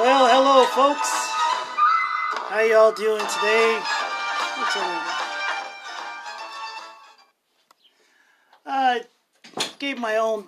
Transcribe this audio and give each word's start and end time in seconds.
Well, 0.00 0.28
hello, 0.28 0.64
folks. 0.66 1.10
How 2.48 2.60
y'all 2.60 2.92
doing 2.92 3.18
today? 3.18 3.80
I 8.64 9.02
gave 9.80 9.98
my 9.98 10.14
own, 10.18 10.44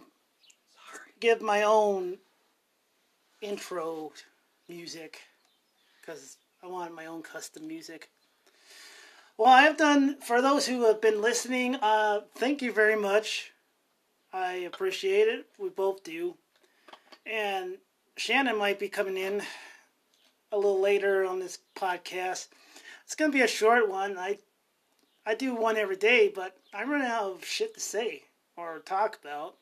give 1.18 1.42
my 1.42 1.64
own 1.64 2.18
intro 3.42 4.12
music 4.68 5.20
because 6.00 6.36
I 6.62 6.68
wanted 6.68 6.94
my 6.94 7.06
own 7.06 7.22
custom 7.22 7.66
music. 7.66 8.08
Well, 9.36 9.48
I 9.48 9.62
have 9.62 9.76
done 9.76 10.20
for 10.20 10.40
those 10.40 10.68
who 10.68 10.86
have 10.86 11.00
been 11.00 11.20
listening. 11.20 11.74
Uh, 11.74 12.20
thank 12.36 12.62
you 12.62 12.72
very 12.72 12.94
much. 12.94 13.50
I 14.32 14.52
appreciate 14.58 15.26
it. 15.26 15.46
We 15.58 15.70
both 15.70 16.04
do. 16.04 16.36
And 17.26 17.78
Shannon 18.20 18.58
might 18.58 18.78
be 18.78 18.90
coming 18.90 19.16
in 19.16 19.40
a 20.52 20.56
little 20.56 20.78
later 20.78 21.24
on 21.24 21.40
this 21.40 21.58
podcast. 21.74 22.48
It's 23.06 23.14
going 23.14 23.32
to 23.32 23.36
be 23.36 23.42
a 23.42 23.48
short 23.48 23.88
one. 23.88 24.18
I 24.18 24.36
I 25.24 25.34
do 25.34 25.54
one 25.54 25.78
every 25.78 25.96
day, 25.96 26.28
but 26.28 26.54
I'm 26.74 26.90
running 26.90 27.06
out 27.06 27.32
of 27.32 27.44
shit 27.46 27.72
to 27.72 27.80
say 27.80 28.24
or 28.58 28.80
talk 28.80 29.18
about. 29.24 29.54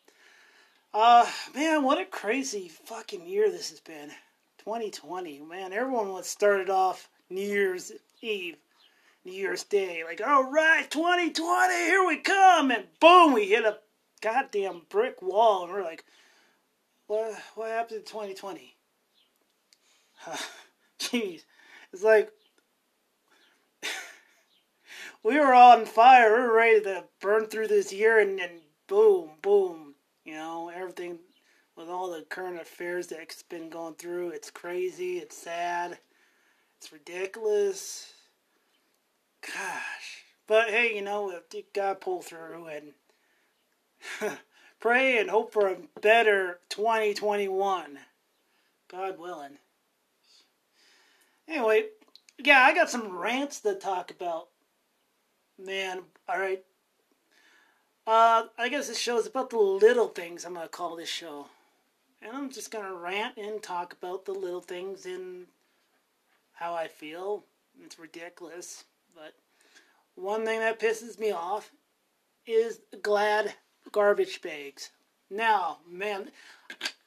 Uh, 0.93 1.31
man, 1.55 1.85
what 1.85 2.01
a 2.01 2.05
crazy 2.05 2.67
fucking 2.67 3.29
year 3.29 3.49
this 3.49 3.71
has 3.71 3.79
been. 3.79 4.09
2020, 4.65 5.39
man. 5.43 5.73
Everyone 5.73 6.09
was 6.09 6.27
started 6.27 6.69
off 6.69 7.09
New 7.31 7.47
Year's 7.47 7.93
Eve, 8.23 8.57
New 9.25 9.35
Year's 9.35 9.63
Day, 9.63 10.03
like, 10.05 10.21
all 10.21 10.51
right, 10.51 10.91
2020, 10.91 11.75
here 11.75 12.05
we 12.05 12.17
come, 12.17 12.73
and 12.73 12.87
boom, 12.99 13.35
we 13.35 13.47
hit 13.47 13.65
a 13.65 13.79
goddamn 14.21 14.83
brick 14.89 15.23
wall, 15.23 15.63
and 15.63 15.73
we're 15.73 15.85
like, 15.85 16.05
what 17.09 17.33
what 17.57 17.71
happened 17.71 18.01
in 18.01 18.05
2020? 18.07 18.77
Jeez, 21.01 21.43
it's 21.93 22.03
like 22.05 22.31
we 25.25 25.39
were 25.39 25.55
on 25.55 25.85
fire. 25.85 26.35
We 26.35 26.43
were 26.43 26.55
ready 26.55 26.81
to 26.83 27.05
burn 27.21 27.47
through 27.47 27.69
this 27.69 27.93
year, 27.93 28.21
and 28.21 28.39
then 28.39 28.61
boom, 28.87 29.31
boom. 29.43 29.95
You 30.25 30.35
know, 30.35 30.71
everything 30.75 31.19
with 31.77 31.89
all 31.89 32.13
the 32.13 32.23
current 32.23 32.61
affairs 32.61 33.07
that's 33.09 33.43
been 33.43 33.71
going 33.71 33.95
through. 33.95 34.31
It's 34.31 34.51
crazy. 34.51 35.19
It's 35.19 35.37
sad. 35.37 35.99
It's 36.77 36.93
ridiculous. 36.93 38.13
Gosh, 39.41 40.25
but 40.47 40.69
hey, 40.69 40.95
you 40.95 41.03
know, 41.03 41.33
you 41.53 41.63
gotta 41.75 41.97
pull 41.97 42.23
through 42.23 42.67
and. 42.67 42.93
pray 44.81 45.19
and 45.19 45.31
hope 45.31 45.53
for 45.53 45.69
a 45.69 45.77
better 46.01 46.61
2021. 46.69 47.99
God 48.91 49.19
willing. 49.19 49.59
Anyway, 51.47 51.87
yeah, 52.39 52.61
I 52.61 52.75
got 52.75 52.91
some 52.91 53.17
rants 53.17 53.61
to 53.61 53.75
talk 53.75 54.11
about. 54.11 54.49
Man, 55.59 56.03
alright. 56.31 56.65
Uh, 58.07 58.45
I 58.57 58.69
guess 58.69 58.89
this 58.89 58.99
show 58.99 59.19
is 59.19 59.27
about 59.27 59.51
the 59.51 59.59
little 59.59 60.09
things, 60.09 60.45
I'm 60.45 60.55
going 60.55 60.65
to 60.65 60.71
call 60.71 60.97
this 60.97 61.09
show. 61.09 61.47
And 62.23 62.35
I'm 62.35 62.51
just 62.51 62.71
going 62.71 62.85
to 62.85 62.95
rant 62.95 63.37
and 63.37 63.63
talk 63.63 63.93
about 63.93 64.25
the 64.25 64.33
little 64.33 64.61
things 64.61 65.05
and 65.05 65.47
how 66.53 66.75
I 66.75 66.89
feel. 66.89 67.45
It's 67.85 67.99
ridiculous. 67.99 68.85
But 69.15 69.35
one 70.15 70.45
thing 70.45 70.61
that 70.61 70.81
pisses 70.81 71.19
me 71.19 71.33
off 71.33 71.71
is 72.47 72.81
glad 73.03 73.55
garbage 73.93 74.41
bags. 74.43 74.91
Now, 75.31 75.79
man, 75.89 76.31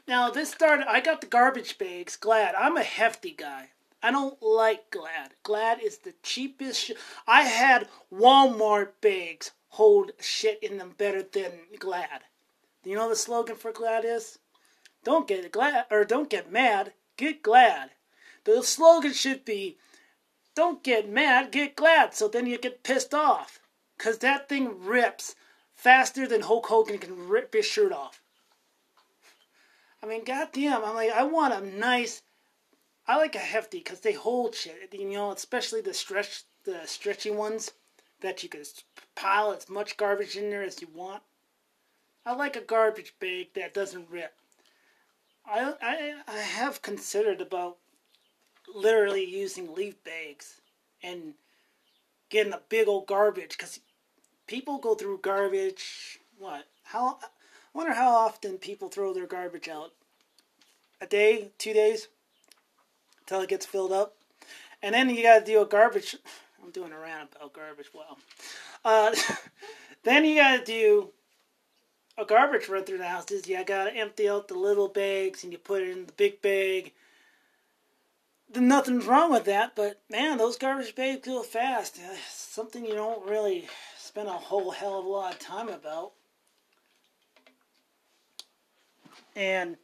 now 0.08 0.30
this 0.30 0.52
started. 0.52 0.90
I 0.90 1.00
got 1.00 1.22
the 1.22 1.28
garbage 1.28 1.78
bags. 1.78 2.16
Glad. 2.16 2.56
I'm 2.56 2.78
a 2.78 2.84
hefty 2.84 3.32
guy. 3.32 3.70
I 4.04 4.12
don't 4.12 4.42
like 4.42 4.90
Glad. 4.90 5.36
Glad 5.44 5.82
is 5.82 6.00
the 6.00 6.14
cheapest. 6.24 6.86
Sh- 6.86 6.92
I 7.28 7.44
had 7.44 7.88
Walmart 8.12 8.94
bags 9.00 9.52
hold 9.70 10.12
shit 10.20 10.62
in 10.62 10.78
them 10.78 10.96
better 10.98 11.24
than 11.24 11.52
Glad. 11.78 12.24
You 12.84 12.96
know 12.96 13.10
the 13.10 13.16
slogan 13.16 13.56
for 13.56 13.72
Glad 13.72 14.06
is? 14.06 14.40
Don't 15.04 15.28
get 15.28 15.52
glad 15.52 15.86
or 15.90 16.06
don't 16.06 16.30
get 16.30 16.52
mad, 16.52 16.94
get 17.18 17.42
glad. 17.42 17.92
The 18.44 18.62
slogan 18.64 19.14
should 19.14 19.46
be 19.46 19.78
don't 20.54 20.84
get 20.84 21.10
mad, 21.10 21.52
get 21.52 21.76
glad. 21.76 22.14
So 22.14 22.28
then 22.28 22.46
you 22.46 22.58
get 22.58 22.84
pissed 22.84 23.14
off. 23.14 23.60
Cause 23.98 24.20
that 24.20 24.50
thing 24.50 24.84
rips 24.84 25.36
faster 25.82 26.28
than 26.28 26.42
Hulk 26.42 26.68
Hogan 26.68 27.00
can 27.00 27.28
rip 27.28 27.54
his 27.54 27.66
shirt 27.66 27.92
off. 27.92 28.22
I 30.04 30.06
mean, 30.06 30.24
goddamn, 30.24 30.84
I'm 30.84 30.94
like, 30.94 31.10
I 31.12 31.24
want 31.24 31.56
a 31.56 31.62
nice, 31.62 32.22
I 33.08 33.18
like 33.18 33.34
a 33.34 33.40
hefty 33.40 33.80
because 33.80 34.02
they 34.02 34.14
hold 34.14 34.54
shit. 34.54 34.94
You 34.94 35.10
know, 35.10 35.32
especially 35.32 35.82
the 35.82 35.96
stretch, 35.96 36.44
the 36.66 36.82
stretchy 36.86 37.32
ones 37.32 37.72
that 38.22 38.44
you 38.44 38.50
can 38.50 38.62
pile 39.16 39.52
as 39.52 39.70
much 39.70 39.98
garbage 39.98 40.36
in 40.36 40.52
there 40.52 40.62
as 40.62 40.82
you 40.82 40.88
want. 40.94 41.24
I 42.28 42.36
like 42.36 42.56
a 42.56 42.62
garbage 42.62 43.16
bag 43.20 43.48
that 43.56 43.74
doesn't 43.74 44.10
rip. 44.12 44.34
I 45.48 45.74
I 45.82 46.14
I 46.28 46.38
have 46.38 46.84
considered 46.84 47.42
about 47.42 47.78
literally 48.72 49.26
using 49.26 49.74
leaf 49.74 50.04
bags 50.04 50.62
and 51.02 51.34
getting 52.30 52.54
a 52.54 52.62
big 52.70 52.88
old 52.88 53.08
garbage 53.08 53.58
because 53.58 53.80
people 54.48 54.78
go 54.78 54.96
through 54.96 55.20
garbage. 55.20 56.20
What? 56.38 56.66
How? 56.84 57.20
I 57.22 57.78
wonder 57.78 57.94
how 57.94 58.10
often 58.10 58.58
people 58.58 58.90
throw 58.90 59.14
their 59.14 59.28
garbage 59.28 59.68
out. 59.68 59.94
A 61.00 61.08
day, 61.08 61.52
two 61.58 61.74
days, 61.74 62.10
until 63.22 63.42
it 63.42 63.50
gets 63.50 63.66
filled 63.66 63.92
up, 63.92 64.16
and 64.84 64.94
then 64.94 65.10
you 65.10 65.24
gotta 65.24 65.46
do 65.46 65.62
a 65.62 65.66
garbage. 65.66 66.16
I'm 66.64 66.72
doing 66.72 66.92
a 66.92 67.00
rant 67.00 67.30
about 67.36 67.54
garbage. 67.54 67.90
Well, 67.94 68.20
uh, 68.86 69.16
then 70.04 70.26
you 70.26 70.36
gotta 70.36 70.64
do 70.64 71.10
a 72.18 72.26
garbage 72.26 72.70
run 72.70 72.84
through 72.84 73.00
the 73.00 73.08
houses. 73.08 73.48
You 73.48 73.64
gotta 73.66 73.96
empty 73.96 74.30
out 74.30 74.48
the 74.48 74.56
little 74.56 74.88
bags 74.88 75.44
and 75.44 75.52
you 75.52 75.58
put 75.58 75.82
it 75.82 75.90
in 75.90 76.06
the 76.06 76.14
big 76.14 76.42
bag. 76.42 76.94
Then 78.52 78.68
nothing's 78.68 79.06
wrong 79.06 79.32
with 79.32 79.46
that, 79.46 79.76
but 79.76 80.02
man, 80.10 80.38
those 80.38 80.58
garbage 80.58 80.94
bags 80.94 81.26
go 81.26 81.42
fast. 81.42 82.00
Something 82.30 82.86
you 82.86 82.94
don't 82.94 83.28
really 83.28 83.68
spent 84.12 84.28
a 84.28 84.34
whole 84.34 84.72
hell 84.72 85.00
of 85.00 85.06
a 85.06 85.08
lot 85.08 85.32
of 85.32 85.40
time 85.40 85.70
about. 85.70 86.12
And, 89.38 89.78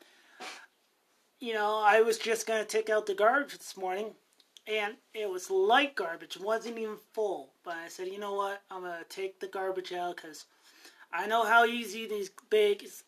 you 1.40 1.54
know, 1.54 1.82
I 1.82 2.02
was 2.02 2.18
just 2.18 2.46
going 2.46 2.60
to 2.60 2.68
take 2.68 2.90
out 2.90 3.06
the 3.06 3.14
garbage 3.14 3.58
this 3.58 3.78
morning, 3.78 4.08
and 4.68 4.96
it 5.14 5.30
was 5.30 5.50
light 5.50 5.96
garbage. 5.96 6.36
It 6.36 6.42
wasn't 6.42 6.78
even 6.78 6.98
full. 7.14 7.54
But 7.64 7.76
I 7.76 7.88
said, 7.88 8.10
you 8.10 8.20
know 8.20 8.34
what? 8.34 8.64
I'm 8.70 8.82
going 8.82 9.00
to 9.00 9.06
take 9.08 9.40
the 9.40 9.48
garbage 9.48 9.94
out 9.94 10.18
because 10.18 10.44
I 11.10 11.26
know 11.26 11.46
how 11.46 11.64
easy 11.64 12.06
these 12.06 12.30
bags. 12.50 13.06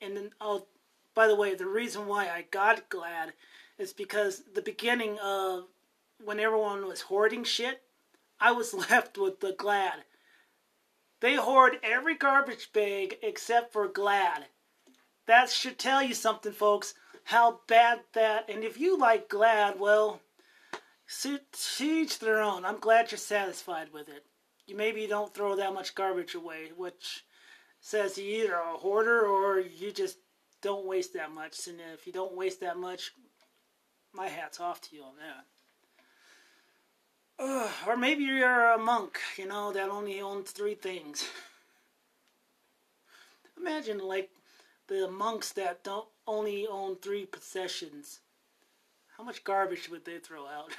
And 0.00 0.16
then, 0.16 0.30
oh, 0.40 0.66
by 1.14 1.28
the 1.28 1.36
way, 1.36 1.54
the 1.54 1.66
reason 1.66 2.08
why 2.08 2.24
I 2.24 2.44
got 2.50 2.88
glad 2.88 3.34
is 3.78 3.92
because 3.92 4.42
the 4.52 4.62
beginning 4.62 5.16
of 5.20 5.66
when 6.24 6.40
everyone 6.40 6.88
was 6.88 7.02
hoarding 7.02 7.44
shit, 7.44 7.82
I 8.40 8.50
was 8.50 8.74
left 8.90 9.16
with 9.16 9.38
the 9.38 9.54
glad. 9.56 10.02
They 11.20 11.36
hoard 11.36 11.78
every 11.82 12.14
garbage 12.14 12.72
bag 12.72 13.18
except 13.22 13.72
for 13.72 13.88
Glad. 13.88 14.46
That 15.26 15.50
should 15.50 15.78
tell 15.78 16.02
you 16.02 16.14
something, 16.14 16.52
folks, 16.52 16.94
how 17.24 17.60
bad 17.66 18.00
that. 18.12 18.48
And 18.48 18.62
if 18.62 18.78
you 18.78 18.98
like 18.98 19.28
Glad, 19.28 19.80
well, 19.80 20.20
each 21.80 22.18
their 22.18 22.40
own. 22.40 22.64
I'm 22.64 22.78
glad 22.78 23.10
you're 23.10 23.18
satisfied 23.18 23.92
with 23.92 24.08
it. 24.08 24.24
You 24.66 24.76
maybe 24.76 25.06
don't 25.06 25.32
throw 25.32 25.56
that 25.56 25.74
much 25.74 25.94
garbage 25.94 26.34
away, 26.34 26.70
which 26.76 27.24
says 27.80 28.18
you 28.18 28.42
either 28.42 28.54
a 28.54 28.76
hoarder 28.76 29.26
or 29.26 29.60
you 29.60 29.92
just 29.92 30.18
don't 30.62 30.86
waste 30.86 31.14
that 31.14 31.30
much. 31.32 31.66
And 31.68 31.80
if 31.94 32.06
you 32.06 32.12
don't 32.12 32.36
waste 32.36 32.60
that 32.60 32.76
much, 32.76 33.12
my 34.12 34.28
hat's 34.28 34.60
off 34.60 34.80
to 34.82 34.96
you 34.96 35.02
on 35.02 35.16
that. 35.16 35.46
Uh, 37.38 37.68
or 37.86 37.96
maybe 37.96 38.24
you're 38.24 38.72
a 38.72 38.78
monk, 38.78 39.18
you 39.36 39.46
know, 39.46 39.72
that 39.72 39.90
only 39.90 40.20
owns 40.20 40.50
three 40.50 40.74
things. 40.74 41.28
Imagine, 43.58 43.98
like, 43.98 44.30
the 44.88 45.08
monks 45.10 45.52
that 45.52 45.84
don't 45.84 46.08
only 46.26 46.66
own 46.66 46.96
three 46.96 47.26
possessions. 47.26 48.20
How 49.16 49.24
much 49.24 49.44
garbage 49.44 49.88
would 49.90 50.04
they 50.04 50.18
throw 50.18 50.46
out? 50.46 50.72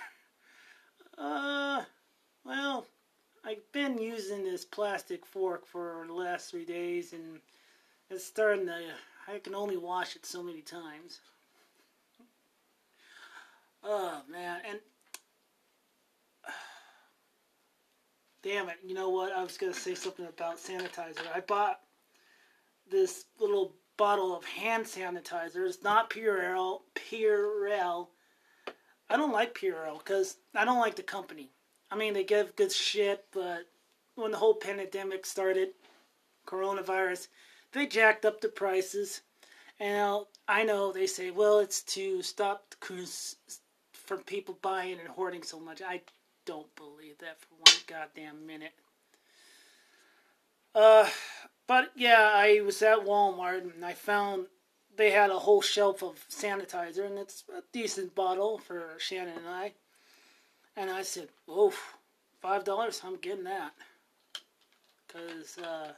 uh, 1.18 1.84
well, 2.44 2.88
I've 3.46 3.72
been 3.72 3.98
using 3.98 4.44
this 4.44 4.66
plastic 4.66 5.26
fork 5.26 5.66
for 5.66 6.06
the 6.08 6.14
last 6.14 6.52
three 6.52 6.66
days, 6.66 7.14
and 7.14 7.40
it's 8.10 8.26
starting 8.26 8.66
to. 8.66 8.80
I 9.28 9.40
can 9.40 9.56
only 9.56 9.78
wash 9.78 10.16
it 10.16 10.26
so 10.26 10.42
many 10.42 10.62
times. 10.62 11.20
Oh 13.84 14.22
man, 14.30 14.62
and 14.68 14.80
Damn 18.48 18.70
it, 18.70 18.78
you 18.82 18.94
know 18.94 19.10
what? 19.10 19.34
I 19.34 19.44
was 19.44 19.58
going 19.58 19.74
to 19.74 19.78
say 19.78 19.94
something 19.94 20.26
about 20.26 20.56
sanitizer. 20.56 21.28
I 21.36 21.42
bought 21.42 21.82
this 22.90 23.26
little 23.42 23.76
bottle 23.98 24.34
of 24.34 24.46
hand 24.46 24.86
sanitizer. 24.86 25.68
It's 25.68 25.84
not 25.84 26.10
Purell, 26.10 26.84
Purell. 26.96 28.08
I 29.10 29.18
don't 29.18 29.34
like 29.34 29.54
Purell 29.54 29.98
because 29.98 30.38
I 30.56 30.64
don't 30.64 30.80
like 30.80 30.96
the 30.96 31.04
company. 31.04 31.52
I 31.92 31.98
mean, 31.98 32.14
they 32.14 32.24
give 32.24 32.56
good 32.56 32.72
shit, 32.72 33.26
but 33.34 33.66
when 34.16 34.32
the 34.32 34.38
whole 34.38 34.56
pandemic 34.56 35.26
started, 35.26 35.72
coronavirus, 36.48 37.28
they 37.74 37.86
jacked 37.86 38.24
up 38.24 38.40
the 38.40 38.48
prices. 38.48 39.24
And 39.78 40.24
I 40.48 40.64
know 40.64 40.94
they 40.94 41.08
say, 41.08 41.32
well, 41.32 41.60
it's 41.60 41.82
to 41.84 42.22
stop 42.22 42.76
from 43.92 44.20
people 44.24 44.58
buying 44.62 45.00
and 45.00 45.10
hoarding 45.10 45.44
so 45.44 45.60
much. 45.60 45.82
I 45.82 46.00
don't 46.48 46.74
believe 46.76 47.18
that 47.20 47.38
for 47.40 47.54
one 47.56 47.84
goddamn 47.86 48.48
minute. 48.48 48.74
Uh, 50.74 51.08
but 51.68 51.92
yeah, 51.96 52.32
I 52.34 52.62
was 52.62 52.82
at 52.82 53.00
Walmart 53.00 53.74
and 53.76 53.86
I 53.86 53.94
found 53.94 54.48
they 54.96 55.12
had 55.12 55.30
a 55.30 55.38
whole 55.38 55.62
shelf 55.62 56.02
of 56.02 56.26
sanitizer, 56.30 57.06
and 57.06 57.20
it's 57.20 57.44
a 57.56 57.62
decent 57.72 58.16
bottle 58.16 58.58
for 58.58 58.94
Shannon 58.98 59.38
and 59.38 59.48
I. 59.48 59.74
And 60.76 60.90
I 60.90 61.04
said, 61.04 61.30
"Oof, 61.50 61.98
five 62.42 62.64
dollars, 62.64 63.02
I'm 63.04 63.18
getting 63.18 63.44
that." 63.44 63.74
Because 65.06 65.58
uh, 65.58 65.92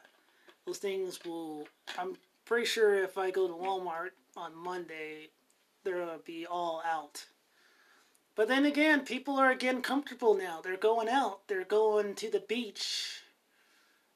those 0.66 0.80
things 0.80 1.20
will. 1.24 1.68
I'm 1.98 2.18
pretty 2.46 2.66
sure 2.66 3.04
if 3.04 3.18
I 3.18 3.32
go 3.32 3.48
to 3.48 3.54
Walmart 3.54 4.12
on 4.36 4.56
Monday, 4.56 5.30
they'll 5.84 6.20
be 6.26 6.46
all 6.46 6.82
out. 6.86 7.26
But 8.40 8.48
then 8.48 8.64
again, 8.64 9.02
people 9.02 9.36
are 9.36 9.52
again 9.52 9.82
comfortable 9.82 10.34
now. 10.34 10.62
They're 10.64 10.78
going 10.78 11.10
out. 11.10 11.46
They're 11.50 11.66
going 11.66 12.16
to 12.16 12.32
the 12.32 12.40
beach. 12.40 13.20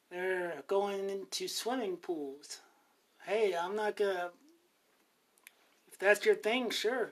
They're 0.09 0.63
going 0.65 1.09
into 1.09 1.49
swimming 1.49 1.97
pools. 1.97 2.61
Hey, 3.25 3.53
I'm 3.53 3.75
not 3.75 3.97
gonna. 3.97 4.29
If 5.91 5.99
that's 5.99 6.25
your 6.25 6.35
thing, 6.35 6.69
sure. 6.69 7.11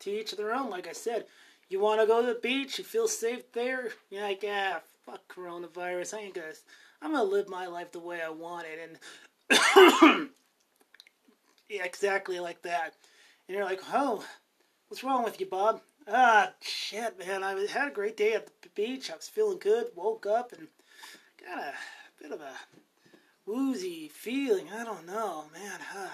To 0.00 0.10
each 0.10 0.32
their 0.38 0.54
own. 0.54 0.70
Like 0.70 0.88
I 0.88 0.94
said, 0.94 1.26
you 1.68 1.80
want 1.80 2.00
to 2.00 2.06
go 2.06 2.22
to 2.22 2.28
the 2.28 2.40
beach, 2.40 2.78
you 2.78 2.84
feel 2.84 3.08
safe 3.08 3.52
there. 3.52 3.90
You're 4.08 4.22
like, 4.22 4.42
ah, 4.48 4.80
fuck 5.04 5.20
coronavirus. 5.28 6.14
I 6.14 6.20
ain't 6.20 6.34
gonna. 6.34 6.54
I'm 7.02 7.12
gonna 7.12 7.24
live 7.24 7.50
my 7.50 7.66
life 7.66 7.92
the 7.92 7.98
way 7.98 8.22
I 8.22 8.30
want 8.30 8.66
it, 8.72 8.98
and 9.50 10.30
yeah, 11.68 11.84
exactly 11.84 12.40
like 12.40 12.62
that. 12.62 12.94
And 13.46 13.54
you're 13.54 13.66
like, 13.66 13.82
oh, 13.92 14.24
what's 14.88 15.04
wrong 15.04 15.24
with 15.24 15.40
you, 15.40 15.44
Bob? 15.44 15.82
Ah, 16.10 16.52
shit, 16.62 17.18
man. 17.18 17.44
I 17.44 17.66
had 17.66 17.88
a 17.88 17.94
great 17.94 18.16
day 18.16 18.32
at 18.32 18.46
the 18.62 18.68
beach. 18.74 19.10
I 19.10 19.16
was 19.16 19.28
feeling 19.28 19.58
good. 19.58 19.88
Woke 19.94 20.24
up 20.26 20.52
and 20.52 20.68
got 21.44 21.58
a 21.58 21.74
bit 22.22 22.32
of 22.32 22.40
a 22.40 22.54
woozy 23.44 24.08
feeling. 24.08 24.68
I 24.72 24.84
don't 24.84 25.06
know, 25.06 25.44
man. 25.52 25.80
Huh. 25.92 26.08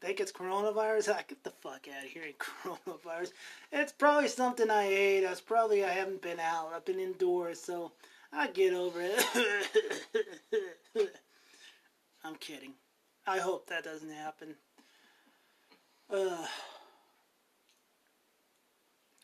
Think 0.00 0.20
it's 0.20 0.32
coronavirus? 0.32 1.12
I 1.12 1.24
get 1.28 1.42
the 1.42 1.50
fuck 1.50 1.86
out 1.94 2.04
of 2.04 2.10
here, 2.10 2.22
coronavirus. 2.38 3.32
It's 3.72 3.92
probably 3.92 4.28
something 4.28 4.70
I 4.70 4.84
ate. 4.84 5.24
It's 5.24 5.40
probably 5.40 5.84
I 5.84 5.90
haven't 5.90 6.22
been 6.22 6.40
out. 6.40 6.72
I've 6.74 6.84
been 6.84 7.00
indoors, 7.00 7.60
so 7.60 7.92
I 8.32 8.46
get 8.46 8.72
over 8.72 9.00
it. 9.02 9.24
I'm 12.24 12.36
kidding. 12.36 12.74
I 13.26 13.40
hope 13.40 13.66
that 13.68 13.84
doesn't 13.84 14.12
happen. 14.12 14.54
Uh, 16.10 16.46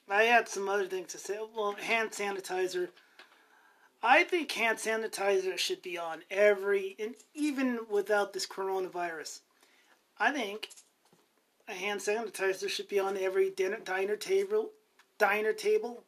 I 0.09 0.25
had 0.25 0.49
some 0.49 0.69
other 0.69 0.87
things 0.87 1.12
to 1.12 1.19
say. 1.19 1.39
Well, 1.55 1.73
hand 1.73 2.11
sanitizer. 2.11 2.89
I 4.03 4.25
think 4.25 4.53
hand 4.53 4.79
sanitizer 4.79 5.56
should 5.56 5.81
be 5.81 5.97
on 5.97 6.23
every, 6.31 6.95
and 6.99 7.15
even 7.35 7.81
without 7.89 8.33
this 8.33 8.47
coronavirus. 8.47 9.41
I 10.19 10.31
think 10.31 10.69
a 11.67 11.73
hand 11.73 12.01
sanitizer 12.01 12.69
should 12.69 12.89
be 12.89 13.01
on 13.01 13.17
every 13.17 13.51
dinner 13.51 13.79
diner 13.83 14.17
table, 14.17 14.71
diner 15.17 15.55
table, 15.55 16.05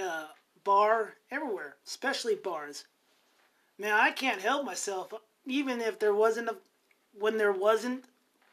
uh, 0.00 0.28
bar, 0.64 1.14
everywhere, 1.30 1.76
especially 1.86 2.34
bars. 2.34 2.84
Man, 3.78 3.92
I 3.92 4.10
can't 4.10 4.40
help 4.40 4.64
myself. 4.64 5.12
Even 5.46 5.80
if 5.80 5.98
there 5.98 6.14
wasn't 6.14 6.48
a, 6.48 6.56
when 7.18 7.36
there 7.36 7.52
wasn't 7.52 8.04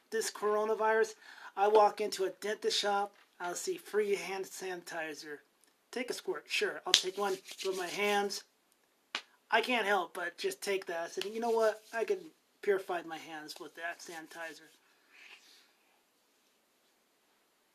this 0.09 0.30
coronavirus, 0.30 1.15
I 1.56 1.69
walk 1.69 2.01
into 2.01 2.25
a 2.25 2.31
dentist 2.31 2.77
shop, 2.77 3.13
I'll 3.41 3.55
see 3.55 3.75
free 3.75 4.15
hand 4.15 4.45
sanitizer. 4.45 5.39
Take 5.91 6.11
a 6.11 6.13
squirt, 6.13 6.45
sure. 6.47 6.81
I'll 6.85 6.93
take 6.93 7.17
one 7.17 7.35
with 7.65 7.77
my 7.77 7.88
hands. 7.88 8.43
I 9.49 9.61
can't 9.61 9.85
help 9.85 10.13
but 10.13 10.38
just 10.38 10.61
take 10.61 10.85
that. 10.85 11.01
I 11.01 11.07
said, 11.07 11.25
you 11.25 11.39
know 11.39 11.49
what? 11.49 11.81
I 11.91 12.03
can 12.03 12.19
purify 12.61 13.01
my 13.01 13.17
hands 13.17 13.55
with 13.59 13.75
that 13.75 13.99
sanitizer. 13.99 14.69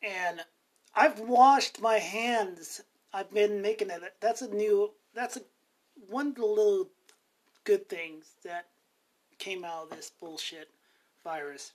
And 0.01 0.39
I've 0.95 1.19
washed 1.19 1.81
my 1.81 1.97
hands. 1.97 2.81
I've 3.13 3.31
been 3.31 3.61
making 3.61 3.89
it. 3.89 4.01
That's 4.21 4.41
a 4.41 4.53
new. 4.53 4.91
That's 5.13 5.37
a 5.37 5.41
one 6.09 6.27
of 6.27 6.35
the 6.35 6.45
little 6.45 6.89
good 7.65 7.89
things 7.89 8.31
that 8.43 8.67
came 9.37 9.65
out 9.65 9.83
of 9.83 9.89
this 9.89 10.11
bullshit 10.19 10.69
virus. 11.23 11.73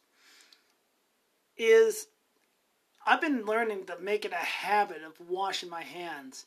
Is 1.58 2.06
I've 3.04 3.20
been 3.20 3.44
learning 3.44 3.86
to 3.86 3.98
make 3.98 4.24
it 4.24 4.32
a 4.32 4.36
habit 4.36 5.02
of 5.02 5.28
washing 5.28 5.68
my 5.68 5.82
hands. 5.82 6.46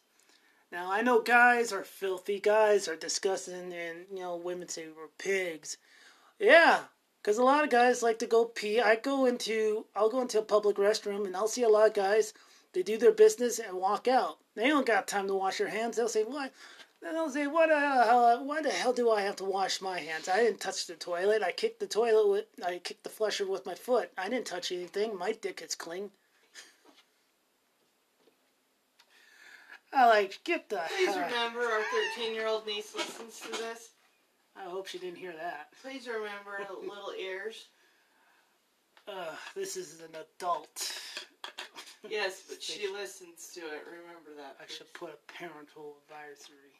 Now 0.71 0.89
I 0.89 1.01
know 1.01 1.21
guys 1.21 1.73
are 1.73 1.83
filthy, 1.83 2.39
guys 2.39 2.87
are 2.87 2.95
disgusting, 2.95 3.73
and 3.73 4.05
you 4.09 4.19
know 4.19 4.37
women 4.37 4.69
say 4.69 4.87
we're 4.87 5.07
pigs. 5.17 5.77
Yeah, 6.39 6.85
because 7.21 7.37
a 7.37 7.43
lot 7.43 7.65
of 7.65 7.69
guys 7.69 8.01
like 8.01 8.19
to 8.19 8.25
go 8.25 8.45
pee. 8.45 8.79
I 8.79 8.95
go 8.95 9.25
into 9.25 9.85
I'll 9.95 10.09
go 10.09 10.21
into 10.21 10.39
a 10.39 10.43
public 10.43 10.77
restroom 10.77 11.25
and 11.25 11.35
I'll 11.35 11.49
see 11.49 11.63
a 11.63 11.69
lot 11.69 11.87
of 11.87 11.93
guys. 11.93 12.33
They 12.71 12.83
do 12.83 12.97
their 12.97 13.11
business 13.11 13.59
and 13.59 13.77
walk 13.77 14.07
out. 14.07 14.37
They 14.55 14.67
don't 14.67 14.85
got 14.85 15.09
time 15.09 15.27
to 15.27 15.35
wash 15.35 15.57
their 15.57 15.67
hands. 15.67 15.97
They'll 15.97 16.07
say, 16.07 16.23
"What?" 16.23 16.53
They'll 17.01 17.29
say, 17.29 17.47
"What? 17.47 17.69
Uh, 17.69 18.39
why 18.39 18.61
the 18.61 18.71
hell 18.71 18.93
do 18.93 19.11
I 19.11 19.21
have 19.21 19.35
to 19.37 19.45
wash 19.45 19.81
my 19.81 19.99
hands? 19.99 20.29
I 20.29 20.37
didn't 20.37 20.61
touch 20.61 20.87
the 20.87 20.95
toilet. 20.95 21.43
I 21.43 21.51
kicked 21.51 21.81
the 21.81 21.87
toilet 21.87 22.27
with 22.29 22.45
I 22.65 22.79
kicked 22.79 23.03
the 23.03 23.09
flusher 23.09 23.45
with 23.45 23.65
my 23.65 23.75
foot. 23.75 24.11
I 24.17 24.29
didn't 24.29 24.47
touch 24.47 24.71
anything. 24.71 25.17
My 25.17 25.33
dick 25.33 25.61
is 25.61 25.75
clean." 25.75 26.11
I 29.95 30.07
like 30.07 30.39
get 30.43 30.67
the. 30.67 30.81
Please 30.97 31.15
remember, 31.15 31.61
our 31.61 31.81
13 32.17 32.35
year 32.35 32.47
old 32.47 32.67
niece 32.67 32.93
listens 32.93 33.39
to 33.39 33.51
this. 33.51 33.91
I 34.57 34.65
hope 34.65 34.87
she 34.87 34.97
didn't 34.97 35.17
hear 35.17 35.33
that. 35.33 35.69
Please 35.81 36.07
remember 36.07 36.59
little 36.81 37.13
ears. 37.19 37.67
Uh, 39.07 39.33
this 39.55 39.77
is 39.77 40.01
an 40.01 40.15
adult. 40.15 40.91
Yes, 42.09 42.43
but 42.49 42.61
she 42.61 42.91
listens 42.91 43.51
to 43.53 43.61
it. 43.61 43.83
Remember 43.85 44.31
that. 44.37 44.57
I 44.61 44.65
should 44.67 44.91
put 44.93 45.11
a 45.11 45.33
parental 45.33 45.97
advisory. 46.03 46.75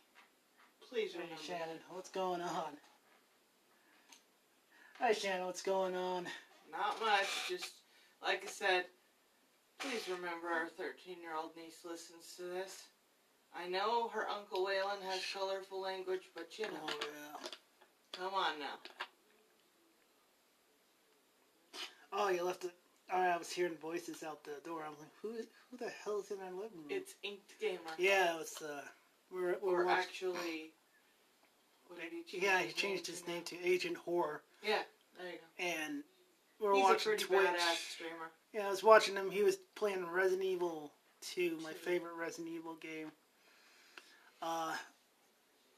Please 0.90 1.14
remember. 1.14 1.36
Hey, 1.36 1.48
Shannon, 1.48 1.78
what's 1.90 2.10
going 2.10 2.42
on? 2.42 2.78
Hi, 5.00 5.14
Shannon, 5.14 5.46
what's 5.46 5.62
going 5.62 5.96
on? 5.96 6.28
Not 6.72 7.00
much. 7.00 7.28
Just 7.50 7.72
like 8.22 8.44
I 8.46 8.50
said, 8.50 8.86
please 9.80 10.08
remember 10.08 10.48
our 10.48 10.68
13 10.68 11.22
year 11.22 11.36
old 11.36 11.52
niece 11.56 11.80
listens 11.90 12.34
to 12.38 12.44
this. 12.44 12.84
I 13.58 13.68
know 13.68 14.10
her 14.10 14.28
Uncle 14.30 14.66
Waylon 14.66 15.02
has 15.10 15.22
colorful 15.34 15.82
language, 15.82 16.30
but 16.36 16.58
you 16.58 16.66
know. 16.66 16.72
Oh, 16.88 17.00
yeah. 17.02 17.48
Come 18.18 18.34
on 18.34 18.60
now. 18.60 18.76
Oh, 22.14 22.30
you 22.30 22.44
left 22.44 22.64
it. 22.66 22.72
Oh, 23.12 23.18
I 23.18 23.38
was 23.38 23.52
hearing 23.52 23.76
voices 23.82 24.24
out 24.24 24.44
the 24.44 24.58
door. 24.68 24.82
I'm 24.86 24.94
like, 25.00 25.12
who, 25.22 25.34
who 25.70 25.78
the 25.78 25.92
hell 26.04 26.20
is 26.20 26.32
in 26.32 26.38
our 26.40 26.52
living 26.52 26.78
room? 26.78 26.88
It's 26.90 27.14
Inked 27.24 27.60
Gamer. 27.60 27.80
Yeah, 27.98 28.36
it 28.36 28.40
was. 28.40 28.62
Uh, 28.62 28.82
we're 29.32 29.56
we're 29.62 29.82
or 29.82 29.86
watching, 29.86 30.00
actually. 30.02 30.72
What 31.88 32.00
did 32.02 32.12
he 32.12 32.24
change? 32.24 32.44
Yeah, 32.44 32.60
he 32.62 32.72
changed 32.74 33.06
his 33.06 33.26
name 33.28 33.44
to 33.44 33.56
Agent 33.64 33.98
Horror. 33.98 34.42
Yeah, 34.64 34.80
there 35.18 35.28
you 35.32 35.38
go. 35.38 35.64
And 35.64 36.04
we're 36.60 36.74
He's 36.74 36.84
watching 36.84 37.14
a 37.14 37.16
pretty 37.16 37.24
Twitch. 37.26 37.42
badass 37.42 37.92
streamer. 37.92 38.32
Yeah, 38.54 38.68
I 38.68 38.70
was 38.70 38.84
watching 38.84 39.16
him. 39.16 39.30
He 39.30 39.44
was 39.44 39.58
playing 39.76 40.06
Resident 40.12 40.44
Evil 40.46 40.92
2, 41.22 41.60
my 41.64 41.72
Two. 41.74 41.78
favorite 41.78 42.14
Resident 42.20 42.56
Evil 42.56 42.76
game. 42.82 43.12
Uh, 44.42 44.76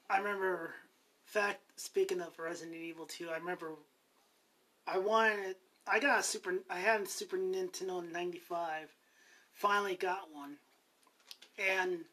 I 0.09 0.17
remember, 0.17 0.73
fact, 1.25 1.61
speaking 1.75 2.21
of 2.21 2.37
Resident 2.39 2.75
Evil 2.75 3.05
2, 3.05 3.29
I 3.29 3.37
remember 3.37 3.71
I 4.87 4.97
wanted, 4.97 5.55
I 5.85 5.99
got 5.99 6.19
a 6.19 6.23
Super, 6.23 6.55
I 6.69 6.79
had 6.79 7.01
a 7.01 7.05
Super 7.05 7.37
Nintendo 7.37 8.03
in 8.03 8.11
95. 8.11 8.89
Finally 9.53 9.95
got 9.95 10.33
one. 10.33 10.57
And 11.57 12.05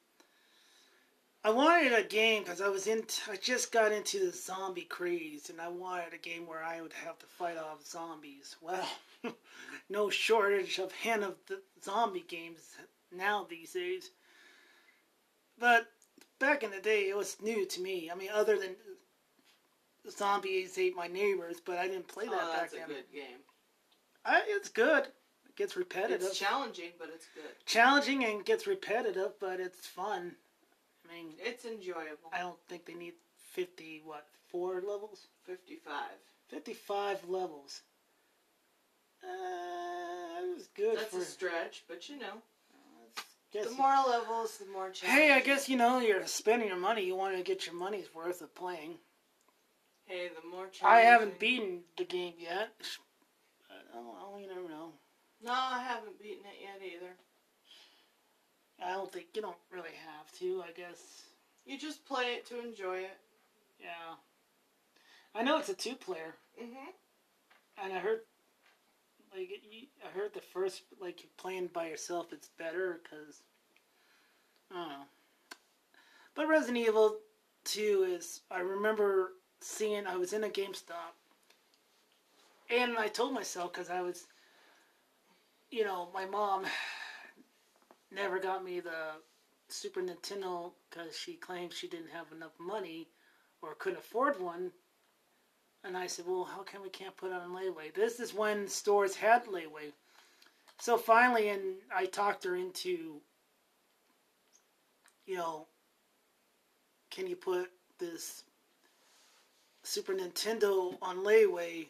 I 1.44 1.50
wanted 1.50 1.92
a 1.92 2.02
game 2.02 2.42
because 2.42 2.62
I 2.62 2.68
was 2.68 2.86
in, 2.86 3.04
I 3.30 3.36
just 3.36 3.70
got 3.70 3.92
into 3.92 4.18
the 4.18 4.32
zombie 4.32 4.82
craze 4.82 5.50
and 5.50 5.60
I 5.60 5.68
wanted 5.68 6.14
a 6.14 6.18
game 6.18 6.46
where 6.46 6.64
I 6.64 6.80
would 6.80 6.94
have 7.04 7.18
to 7.18 7.26
fight 7.26 7.58
off 7.58 7.86
zombies. 7.86 8.56
Well, 8.62 8.88
no 9.90 10.08
shortage 10.08 10.78
of 10.78 10.90
hand 10.92 11.22
of 11.22 11.36
the 11.46 11.60
zombie 11.82 12.24
games 12.26 12.60
now 13.12 13.46
these 13.48 13.72
days. 13.72 14.10
But 15.58 15.86
back 16.44 16.62
in 16.62 16.70
the 16.70 16.78
day, 16.80 17.08
it 17.08 17.16
was 17.16 17.36
new 17.42 17.64
to 17.66 17.80
me. 17.80 18.10
I 18.12 18.14
mean, 18.14 18.28
other 18.32 18.58
than 18.58 18.76
zombies 20.10 20.76
ate 20.78 20.94
my 20.94 21.06
neighbors, 21.06 21.56
but 21.64 21.78
I 21.78 21.88
didn't 21.88 22.08
play 22.08 22.26
that 22.26 22.34
oh, 22.34 22.52
back 22.52 22.60
that's 22.70 22.74
a 22.74 22.76
then. 22.76 22.88
good 22.88 23.12
game. 23.12 23.38
I, 24.26 24.42
it's 24.46 24.68
good. 24.68 25.04
It 25.48 25.56
gets 25.56 25.76
repetitive. 25.76 26.20
It's 26.26 26.38
challenging, 26.38 26.90
but 26.98 27.08
it's 27.14 27.26
good. 27.34 27.44
Challenging 27.64 28.24
and 28.24 28.44
gets 28.44 28.66
repetitive, 28.66 29.32
but 29.40 29.58
it's 29.58 29.86
fun. 29.86 30.32
I 31.08 31.14
mean, 31.14 31.32
It's 31.38 31.64
enjoyable. 31.64 32.30
I 32.32 32.40
don't 32.40 32.58
think 32.68 32.86
they 32.86 32.94
need 32.94 33.14
fifty 33.52 34.02
what 34.04 34.26
four 34.50 34.74
levels, 34.76 35.26
55. 35.46 35.92
fifty-five 36.48 37.28
levels. 37.28 37.82
Uh, 39.22 40.42
it 40.42 40.54
was 40.56 40.68
good 40.74 40.98
That's 40.98 41.10
for. 41.14 41.18
a 41.20 41.24
stretch, 41.24 41.84
but 41.88 42.08
you 42.08 42.18
know, 42.18 42.42
guess- 43.54 43.66
the 43.66 43.74
more 43.74 43.96
levels, 44.06 44.58
the 44.58 44.66
more 44.66 44.92
hey, 45.00 45.32
I 45.32 45.40
guess 45.40 45.68
you 45.68 45.76
know 45.76 45.98
you're 46.00 46.26
spending 46.26 46.68
your 46.68 46.76
money. 46.76 47.04
You 47.04 47.14
want 47.16 47.36
to 47.36 47.42
get 47.42 47.66
your 47.66 47.74
money's 47.74 48.12
worth 48.14 48.42
of 48.42 48.54
playing. 48.54 48.98
Hey, 50.06 50.28
the 50.28 50.46
more 50.46 50.66
chance 50.66 50.82
I 50.84 51.00
haven't 51.00 51.38
beaten 51.38 51.84
the 51.96 52.04
game 52.04 52.34
yet. 52.38 52.74
I 53.70 53.94
don't, 53.94 54.16
I 54.16 54.20
don't, 54.30 54.40
you 54.42 54.48
never 54.48 54.68
know. 54.68 54.92
No, 55.42 55.52
I 55.52 55.82
haven't 55.82 56.18
beaten 56.20 56.44
it 56.44 56.60
yet 56.60 56.82
either. 56.94 57.12
I 58.82 58.92
don't 58.92 59.10
think 59.12 59.28
you 59.34 59.40
don't 59.42 59.56
really 59.70 59.94
have 60.06 60.30
to. 60.40 60.62
I 60.66 60.72
guess. 60.72 60.98
You 61.64 61.78
just 61.78 62.04
play 62.04 62.34
it 62.34 62.46
to 62.46 62.60
enjoy 62.60 62.98
it. 62.98 63.16
Yeah. 63.80 64.16
I 65.34 65.42
know 65.42 65.58
it's 65.58 65.68
a 65.68 65.74
two-player, 65.74 66.34
Mhm. 66.60 66.92
and 67.78 67.92
I 67.92 67.98
heard, 67.98 68.20
like, 69.34 69.50
you, 69.70 69.86
I 70.04 70.16
heard 70.16 70.32
the 70.32 70.40
first, 70.40 70.82
like, 71.00 71.26
playing 71.36 71.68
by 71.72 71.88
yourself, 71.88 72.32
it's 72.32 72.48
better 72.58 73.00
because, 73.02 73.42
I 74.70 74.74
don't 74.74 74.88
know. 74.88 75.04
But 76.34 76.48
Resident 76.48 76.78
Evil 76.78 77.18
Two 77.64 78.06
is, 78.08 78.42
I 78.50 78.60
remember 78.60 79.32
seeing, 79.60 80.06
I 80.06 80.16
was 80.16 80.32
in 80.32 80.44
a 80.44 80.48
GameStop, 80.48 81.14
and 82.70 82.98
I 82.98 83.08
told 83.08 83.32
myself 83.32 83.72
because 83.72 83.90
I 83.90 84.00
was, 84.00 84.26
you 85.70 85.84
know, 85.84 86.08
my 86.12 86.26
mom 86.26 86.64
never 88.12 88.38
got 88.38 88.64
me 88.64 88.80
the 88.80 89.20
Super 89.68 90.02
Nintendo 90.02 90.72
because 90.90 91.16
she 91.16 91.34
claimed 91.34 91.72
she 91.72 91.88
didn't 91.88 92.10
have 92.10 92.26
enough 92.32 92.52
money 92.60 93.08
or 93.62 93.74
couldn't 93.74 93.98
afford 93.98 94.40
one. 94.40 94.70
And 95.84 95.98
I 95.98 96.06
said, 96.06 96.24
well, 96.26 96.44
how 96.44 96.62
come 96.62 96.82
we 96.82 96.88
can't 96.88 97.16
put 97.16 97.30
on 97.30 97.50
layaway? 97.50 97.94
This 97.94 98.18
is 98.18 98.32
when 98.32 98.66
stores 98.66 99.14
had 99.14 99.44
layaway. 99.44 99.92
So 100.80 100.96
finally, 100.96 101.50
and 101.50 101.76
I 101.94 102.06
talked 102.06 102.44
her 102.44 102.56
into, 102.56 103.20
you 105.26 105.36
know, 105.36 105.66
can 107.10 107.26
you 107.26 107.36
put 107.36 107.70
this 107.98 108.44
Super 109.82 110.14
Nintendo 110.14 110.96
on 111.02 111.18
layaway? 111.18 111.86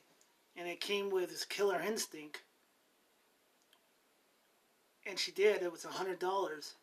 And 0.57 0.69
it 0.69 0.81
came 0.81 1.09
with 1.11 1.31
this 1.31 1.45
Killer 1.45 1.81
Instinct. 1.81 2.43
And 5.07 5.19
she 5.19 5.33
did. 5.33 5.63
It 5.63 5.71
was 5.71 5.85
a 5.85 5.89
hundred 5.89 6.19
dollars. 6.19 6.75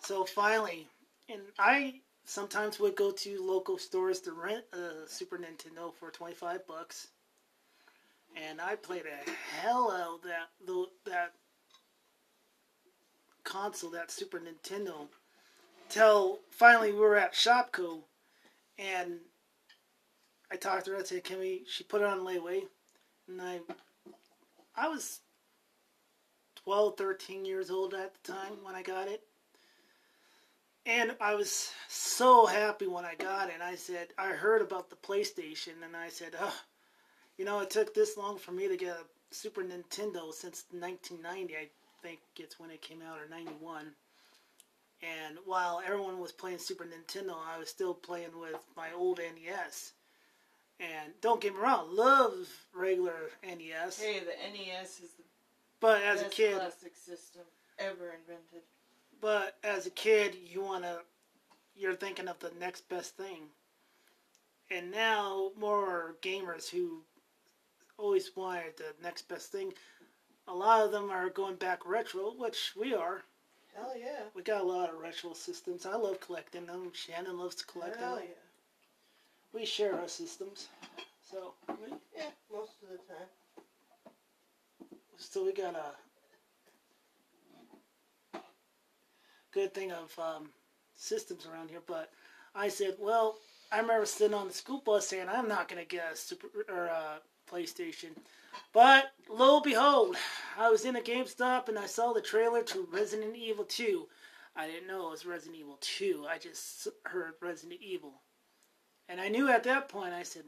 So 0.00 0.24
finally, 0.24 0.88
and 1.28 1.40
I 1.58 2.00
sometimes 2.28 2.78
would 2.78 2.94
go 2.94 3.10
to 3.10 3.42
local 3.42 3.78
stores 3.78 4.20
to 4.20 4.32
rent 4.32 4.64
a 4.74 5.08
Super 5.08 5.38
Nintendo 5.38 5.94
for 5.94 6.10
25 6.10 6.66
bucks. 6.66 7.08
And 8.36 8.60
I 8.60 8.76
played 8.76 9.04
a 9.06 9.30
hell 9.30 9.90
out 9.90 10.16
of 10.16 10.22
that 10.22 10.90
that 11.06 11.32
console, 13.44 13.90
that 13.90 14.10
Super 14.10 14.38
Nintendo, 14.38 15.08
till 15.88 16.40
finally 16.50 16.92
we 16.92 16.98
were 16.98 17.16
at 17.16 17.32
ShopKo, 17.32 18.02
and 18.78 19.20
I 20.52 20.56
talked 20.56 20.84
to 20.84 20.90
her. 20.92 20.98
I 20.98 21.02
said, 21.04 21.24
"Can 21.24 21.38
we?" 21.38 21.64
She 21.66 21.82
put 21.82 22.02
it 22.02 22.06
on 22.06 22.20
layaway, 22.20 22.64
and 23.26 23.40
I, 23.40 23.60
I 24.76 24.88
was 24.88 25.20
12, 26.56 26.98
13 26.98 27.46
years 27.46 27.70
old 27.70 27.94
at 27.94 28.12
the 28.22 28.32
time 28.32 28.62
when 28.62 28.74
I 28.74 28.82
got 28.82 29.08
it. 29.08 29.27
And 30.88 31.14
I 31.20 31.34
was 31.34 31.70
so 31.86 32.46
happy 32.46 32.86
when 32.86 33.04
I 33.04 33.14
got 33.14 33.48
it. 33.48 33.54
And 33.54 33.62
I 33.62 33.74
said, 33.74 34.08
I 34.16 34.28
heard 34.28 34.62
about 34.62 34.88
the 34.88 34.96
PlayStation, 34.96 35.84
and 35.84 35.94
I 35.94 36.08
said, 36.08 36.32
oh, 36.40 36.56
you 37.36 37.44
know, 37.44 37.60
it 37.60 37.68
took 37.68 37.94
this 37.94 38.16
long 38.16 38.38
for 38.38 38.52
me 38.52 38.68
to 38.68 38.76
get 38.76 38.96
a 38.96 39.04
Super 39.30 39.62
Nintendo 39.62 40.32
since 40.32 40.64
1990, 40.70 41.54
I 41.54 41.68
think 42.02 42.20
it's 42.38 42.58
when 42.58 42.70
it 42.70 42.80
came 42.80 43.02
out, 43.02 43.18
or 43.18 43.28
91. 43.28 43.92
And 45.02 45.36
while 45.44 45.82
everyone 45.84 46.20
was 46.20 46.32
playing 46.32 46.56
Super 46.56 46.86
Nintendo, 46.86 47.34
I 47.46 47.58
was 47.58 47.68
still 47.68 47.92
playing 47.92 48.38
with 48.40 48.56
my 48.74 48.88
old 48.96 49.18
NES. 49.18 49.92
And 50.80 51.12
don't 51.20 51.40
get 51.40 51.52
me 51.52 51.60
wrong, 51.60 51.94
love 51.94 52.48
regular 52.74 53.30
NES. 53.44 54.00
Hey, 54.00 54.20
the 54.20 54.32
NES 54.56 55.00
is 55.00 55.10
the 55.18 55.24
But 55.80 56.02
as 56.02 56.20
a 56.20 56.24
best 56.24 56.34
kid, 56.34 56.56
plastic 56.56 56.96
system 56.96 57.42
ever 57.78 58.14
invented. 58.18 58.62
But 59.20 59.56
as 59.64 59.86
a 59.86 59.90
kid, 59.90 60.36
you 60.50 60.62
want 60.62 60.84
to, 60.84 60.98
you're 61.76 61.94
thinking 61.96 62.28
of 62.28 62.38
the 62.38 62.52
next 62.60 62.88
best 62.88 63.16
thing. 63.16 63.48
And 64.70 64.90
now, 64.90 65.50
more 65.58 66.16
gamers 66.22 66.68
who 66.68 67.02
always 67.96 68.30
wanted 68.36 68.76
the 68.76 68.94
next 69.02 69.28
best 69.28 69.50
thing, 69.50 69.72
a 70.46 70.54
lot 70.54 70.82
of 70.84 70.92
them 70.92 71.10
are 71.10 71.30
going 71.30 71.56
back 71.56 71.86
retro, 71.86 72.32
which 72.36 72.72
we 72.78 72.94
are. 72.94 73.22
Hell 73.74 73.92
yeah. 73.98 74.22
We 74.34 74.42
got 74.42 74.60
a 74.60 74.64
lot 74.64 74.90
of 74.90 74.98
retro 75.00 75.32
systems. 75.32 75.86
I 75.86 75.96
love 75.96 76.20
collecting 76.20 76.66
them. 76.66 76.90
Shannon 76.92 77.38
loves 77.38 77.54
to 77.56 77.66
collect 77.66 77.94
them. 77.94 78.02
Hell 78.02 78.16
them. 78.16 78.24
yeah. 78.28 79.58
We 79.58 79.64
share 79.64 79.94
our 79.98 80.08
systems. 80.08 80.68
So, 81.30 81.54
we, 81.68 81.92
Yeah, 82.16 82.30
most 82.52 82.72
of 82.82 82.88
the 82.90 82.96
time. 83.12 83.26
so 85.16 85.44
we 85.44 85.52
got 85.52 85.74
a 85.74 85.92
good 89.52 89.74
thing 89.74 89.92
of 89.92 90.18
um, 90.18 90.50
systems 90.96 91.46
around 91.46 91.70
here. 91.70 91.82
But 91.86 92.10
I 92.54 92.68
said, 92.68 92.96
well, 92.98 93.36
I 93.70 93.80
remember 93.80 94.06
sitting 94.06 94.34
on 94.34 94.48
the 94.48 94.54
school 94.54 94.82
bus 94.84 95.08
saying, 95.08 95.28
I'm 95.28 95.48
not 95.48 95.68
going 95.68 95.82
to 95.82 95.88
get 95.88 96.12
a 96.12 96.16
super 96.16 96.48
or 96.68 96.86
a 96.86 97.20
PlayStation. 97.50 98.10
But 98.72 99.12
lo 99.28 99.56
and 99.56 99.64
behold, 99.64 100.16
I 100.58 100.70
was 100.70 100.84
in 100.84 100.96
a 100.96 101.00
GameStop 101.00 101.68
and 101.68 101.78
I 101.78 101.86
saw 101.86 102.12
the 102.12 102.20
trailer 102.20 102.62
to 102.64 102.88
Resident 102.92 103.36
Evil 103.36 103.64
2. 103.64 104.06
I 104.56 104.66
didn't 104.66 104.88
know 104.88 105.08
it 105.08 105.10
was 105.10 105.26
Resident 105.26 105.58
Evil 105.58 105.78
2. 105.80 106.26
I 106.28 106.38
just 106.38 106.88
heard 107.04 107.34
Resident 107.40 107.80
Evil. 107.80 108.22
And 109.08 109.20
I 109.20 109.28
knew 109.28 109.48
at 109.48 109.64
that 109.64 109.88
point, 109.88 110.12
I 110.12 110.22
said, 110.22 110.44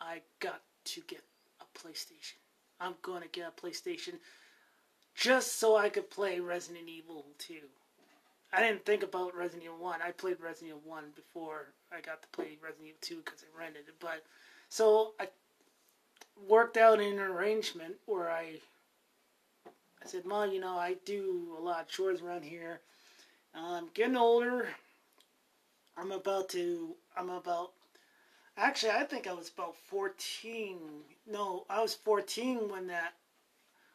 I 0.00 0.22
got 0.40 0.62
to 0.86 1.00
get 1.06 1.22
a 1.60 1.78
PlayStation. 1.78 2.38
I'm 2.80 2.94
going 3.02 3.22
to 3.22 3.28
get 3.28 3.52
a 3.56 3.60
PlayStation 3.60 4.14
just 5.14 5.58
so 5.58 5.76
I 5.76 5.90
could 5.90 6.10
play 6.10 6.40
Resident 6.40 6.88
Evil 6.88 7.26
2. 7.38 7.54
I 8.52 8.60
didn't 8.60 8.84
think 8.84 9.02
about 9.02 9.36
Resident 9.36 9.64
Evil 9.64 9.78
1. 9.78 10.00
I 10.02 10.10
played 10.10 10.40
Resident 10.40 10.70
Evil 10.70 10.90
1 10.90 11.04
before 11.14 11.68
I 11.92 12.00
got 12.00 12.22
to 12.22 12.28
play 12.28 12.58
Resident 12.62 12.88
Evil 12.88 12.98
2 13.00 13.16
because 13.24 13.44
I 13.44 13.58
rented 13.58 13.88
it. 13.88 13.94
But 14.00 14.24
so 14.68 15.14
I 15.20 15.28
worked 16.48 16.76
out 16.76 17.00
an 17.00 17.18
arrangement 17.18 17.96
where 18.06 18.30
I 18.30 18.56
I 20.02 20.06
said, 20.06 20.24
"Mom, 20.24 20.50
you 20.50 20.60
know, 20.60 20.78
I 20.78 20.96
do 21.04 21.54
a 21.58 21.62
lot 21.62 21.82
of 21.82 21.88
chores 21.88 22.22
around 22.22 22.44
here. 22.44 22.80
I'm 23.54 23.88
getting 23.94 24.16
older. 24.16 24.68
I'm 25.96 26.12
about 26.12 26.48
to 26.50 26.96
I'm 27.16 27.30
about 27.30 27.72
Actually, 28.56 28.92
I 28.92 29.04
think 29.04 29.26
I 29.26 29.32
was 29.32 29.48
about 29.48 29.74
14. 29.88 30.76
No, 31.26 31.64
I 31.70 31.80
was 31.80 31.94
14 31.94 32.68
when 32.68 32.88
that 32.88 33.14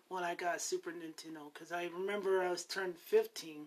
when 0.08 0.24
I 0.24 0.34
got 0.34 0.62
Super 0.62 0.92
Nintendo 0.92 1.54
because 1.54 1.72
I 1.72 1.90
remember 1.94 2.42
I 2.42 2.50
was 2.50 2.64
turned 2.64 2.98
15 2.98 3.66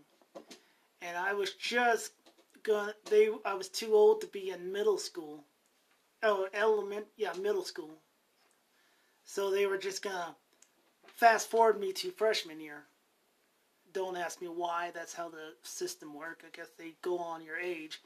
and 1.02 1.16
I 1.16 1.34
was 1.34 1.52
just 1.54 2.12
gonna 2.62 2.94
they 3.10 3.28
I 3.44 3.54
was 3.54 3.68
too 3.68 3.94
old 3.94 4.20
to 4.20 4.26
be 4.26 4.50
in 4.50 4.72
middle 4.72 4.98
school. 4.98 5.44
Oh, 6.22 6.48
element, 6.52 7.06
yeah, 7.16 7.32
middle 7.40 7.64
school. 7.64 7.90
So 9.24 9.50
they 9.50 9.66
were 9.66 9.78
just 9.78 10.02
to 10.02 10.34
fast 11.06 11.50
forward 11.50 11.78
me 11.78 11.92
to 11.92 12.10
freshman 12.10 12.60
year. 12.60 12.84
Don't 13.92 14.16
ask 14.16 14.40
me 14.40 14.48
why, 14.48 14.90
that's 14.92 15.14
how 15.14 15.28
the 15.28 15.54
system 15.62 16.14
worked. 16.14 16.44
I 16.44 16.56
guess 16.56 16.68
they 16.76 16.94
go 17.02 17.18
on 17.18 17.44
your 17.44 17.58
age. 17.58 18.00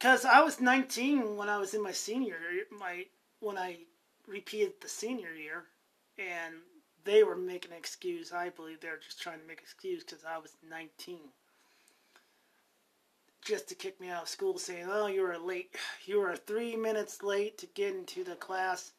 Cuz 0.00 0.24
I 0.24 0.42
was 0.42 0.60
19 0.60 1.36
when 1.36 1.48
I 1.48 1.58
was 1.58 1.74
in 1.74 1.82
my 1.82 1.92
senior 1.92 2.38
my 2.70 3.06
when 3.40 3.56
I 3.56 3.78
repeated 4.26 4.80
the 4.80 4.88
senior 4.88 5.34
year 5.34 5.64
and 6.18 6.54
they 7.04 7.22
were 7.22 7.36
making 7.36 7.72
an 7.72 7.78
excuse. 7.78 8.32
I 8.32 8.48
believe 8.48 8.80
they 8.80 8.88
were 8.88 8.96
just 8.96 9.20
trying 9.20 9.40
to 9.40 9.46
make 9.46 9.58
an 9.58 9.64
excuse 9.64 10.02
because 10.02 10.24
I 10.24 10.38
was 10.38 10.56
19. 10.68 11.18
Just 13.44 13.68
to 13.68 13.74
kick 13.74 14.00
me 14.00 14.08
out 14.10 14.22
of 14.24 14.28
school, 14.28 14.58
saying, 14.58 14.86
"Oh, 14.90 15.06
you 15.06 15.22
were 15.22 15.38
late. 15.38 15.76
You 16.06 16.20
were 16.20 16.36
three 16.36 16.76
minutes 16.76 17.22
late 17.22 17.58
to 17.58 17.66
get 17.66 17.94
into 17.94 18.24
the 18.24 18.36
class, 18.36 18.92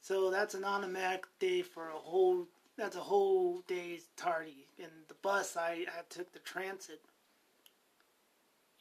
so 0.00 0.30
that's 0.30 0.54
an 0.54 0.64
automatic 0.64 1.26
day 1.40 1.62
for 1.62 1.88
a 1.90 1.98
whole. 1.98 2.48
That's 2.76 2.96
a 2.96 3.00
whole 3.00 3.60
day's 3.66 4.08
tardy." 4.16 4.68
And 4.78 4.92
the 5.08 5.14
bus, 5.22 5.56
I, 5.56 5.86
I 5.88 6.02
took 6.08 6.32
the 6.32 6.38
transit. 6.40 7.02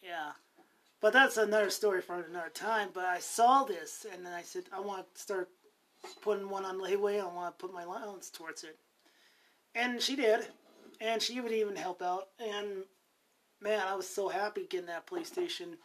Yeah, 0.03 0.33
but 1.01 1.13
that's 1.13 1.37
another 1.37 1.69
story 1.69 2.01
for 2.01 2.15
another 2.21 2.49
time. 2.49 2.89
But 2.93 3.05
I 3.05 3.19
saw 3.19 3.63
this, 3.63 4.05
and 4.11 4.25
then 4.25 4.33
I 4.33 4.43
said, 4.43 4.65
"I 4.73 4.79
want 4.79 5.13
to 5.15 5.21
start 5.21 5.49
putting 6.21 6.49
one 6.49 6.65
on 6.65 6.79
layaway. 6.79 7.21
I 7.21 7.25
want 7.25 7.57
to 7.57 7.65
put 7.65 7.73
my 7.73 7.83
allowance 7.83 8.29
towards 8.29 8.63
it. 8.63 8.77
and 9.75 10.01
she 10.01 10.15
did, 10.15 10.47
and 10.99 11.21
she 11.21 11.39
would 11.41 11.51
even 11.51 11.75
help 11.75 12.01
out. 12.01 12.29
And 12.39 12.83
man, 13.61 13.79
I 13.87 13.95
was 13.95 14.07
so 14.07 14.27
happy 14.29 14.65
getting 14.69 14.87
that 14.87 15.07
PlayStation. 15.07 15.75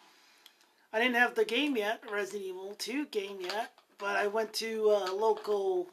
I 0.93 0.99
didn't 0.99 1.17
have 1.17 1.35
the 1.35 1.45
game 1.45 1.77
yet, 1.77 2.03
Resident 2.11 2.49
Evil 2.49 2.75
2 2.79 3.07
game 3.07 3.39
yet, 3.41 3.73
but 3.99 4.17
I 4.17 4.27
went 4.27 4.53
to 4.55 4.91
a 4.91 5.13
local 5.13 5.89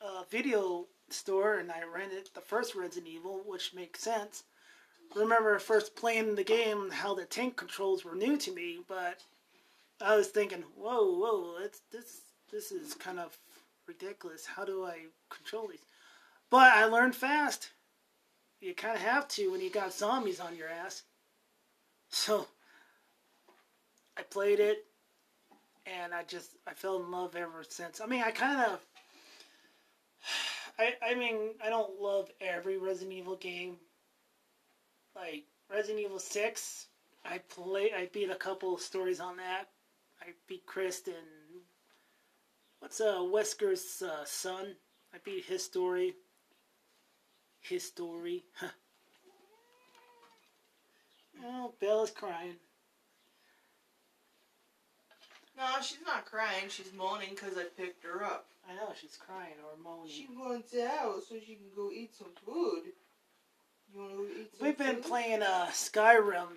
uh, 0.00 0.22
video 0.30 0.86
store 1.08 1.58
and 1.58 1.70
I 1.70 1.82
rented 1.82 2.30
the 2.34 2.40
first 2.40 2.74
Resident 2.74 3.12
Evil, 3.12 3.42
which 3.44 3.74
makes 3.74 4.00
sense. 4.00 4.44
Remember 5.16 5.58
first 5.58 5.96
playing 5.96 6.36
the 6.36 6.44
game, 6.44 6.90
how 6.90 7.14
the 7.14 7.24
tank 7.24 7.56
controls 7.56 8.04
were 8.04 8.14
new 8.14 8.36
to 8.36 8.52
me, 8.52 8.78
but 8.86 9.20
I 10.00 10.16
was 10.16 10.28
thinking, 10.28 10.62
whoa, 10.76 11.16
whoa, 11.16 11.56
it's, 11.64 11.80
this 11.90 12.20
this 12.52 12.72
is 12.72 12.94
kind 12.94 13.18
of 13.18 13.36
ridiculous. 13.86 14.44
How 14.44 14.64
do 14.64 14.84
I 14.84 15.06
control 15.28 15.68
these? 15.68 15.84
But 16.48 16.72
I 16.72 16.86
learned 16.86 17.14
fast. 17.14 17.70
You 18.60 18.74
kind 18.74 18.94
of 18.94 19.02
have 19.02 19.26
to 19.28 19.50
when 19.50 19.60
you 19.60 19.70
got 19.70 19.92
zombies 19.92 20.40
on 20.40 20.56
your 20.56 20.68
ass. 20.68 21.02
So 22.10 22.46
I 24.16 24.22
played 24.22 24.60
it, 24.60 24.84
and 25.86 26.12
I 26.12 26.24
just 26.24 26.56
I 26.66 26.74
fell 26.74 27.02
in 27.02 27.10
love 27.10 27.36
ever 27.36 27.64
since. 27.68 28.00
I 28.00 28.06
mean, 28.06 28.22
I 28.22 28.30
kind 28.30 28.60
of. 28.72 28.80
I, 30.78 30.94
I 31.10 31.14
mean, 31.14 31.50
I 31.62 31.68
don't 31.68 32.00
love 32.00 32.30
every 32.40 32.78
Resident 32.78 33.12
Evil 33.12 33.36
game. 33.36 33.76
Like 35.14 35.44
Resident 35.70 36.00
Evil 36.00 36.18
6, 36.18 36.86
I 37.24 37.38
play 37.38 37.92
I 37.92 38.08
beat 38.12 38.30
a 38.30 38.36
couple 38.36 38.78
stories 38.78 39.20
on 39.20 39.36
that. 39.36 39.68
I 40.22 40.32
beat 40.46 40.66
Chris 40.66 41.02
and 41.06 41.16
What's 42.80 42.98
uh, 42.98 43.18
Wesker's 43.20 44.00
uh, 44.00 44.24
son? 44.24 44.74
I 45.12 45.18
beat 45.22 45.44
his 45.44 45.62
story. 45.62 46.14
His 47.60 47.84
story. 47.84 48.44
oh, 51.44 51.72
Bella's 51.80 52.10
crying. 52.10 52.54
No, 55.56 55.64
she's 55.82 55.98
not 56.06 56.24
crying. 56.24 56.68
She's 56.68 56.92
moaning 56.96 57.30
because 57.30 57.58
I 57.58 57.64
picked 57.76 58.04
her 58.04 58.24
up. 58.24 58.46
I 58.68 58.74
know, 58.74 58.92
she's 58.98 59.16
crying 59.16 59.54
or 59.64 59.76
moaning. 59.82 60.10
She 60.10 60.26
wants 60.34 60.74
out 60.74 61.22
so 61.28 61.34
she 61.44 61.56
can 61.56 61.66
go 61.76 61.90
eat 61.92 62.14
some 62.14 62.28
food. 62.46 62.92
You 63.92 64.00
want 64.00 64.10
to 64.12 64.16
go 64.16 64.24
eat 64.40 64.50
some 64.56 64.66
We've 64.66 64.78
been 64.78 64.96
food? 64.96 65.04
playing 65.04 65.42
uh, 65.42 65.66
Skyrim. 65.72 66.48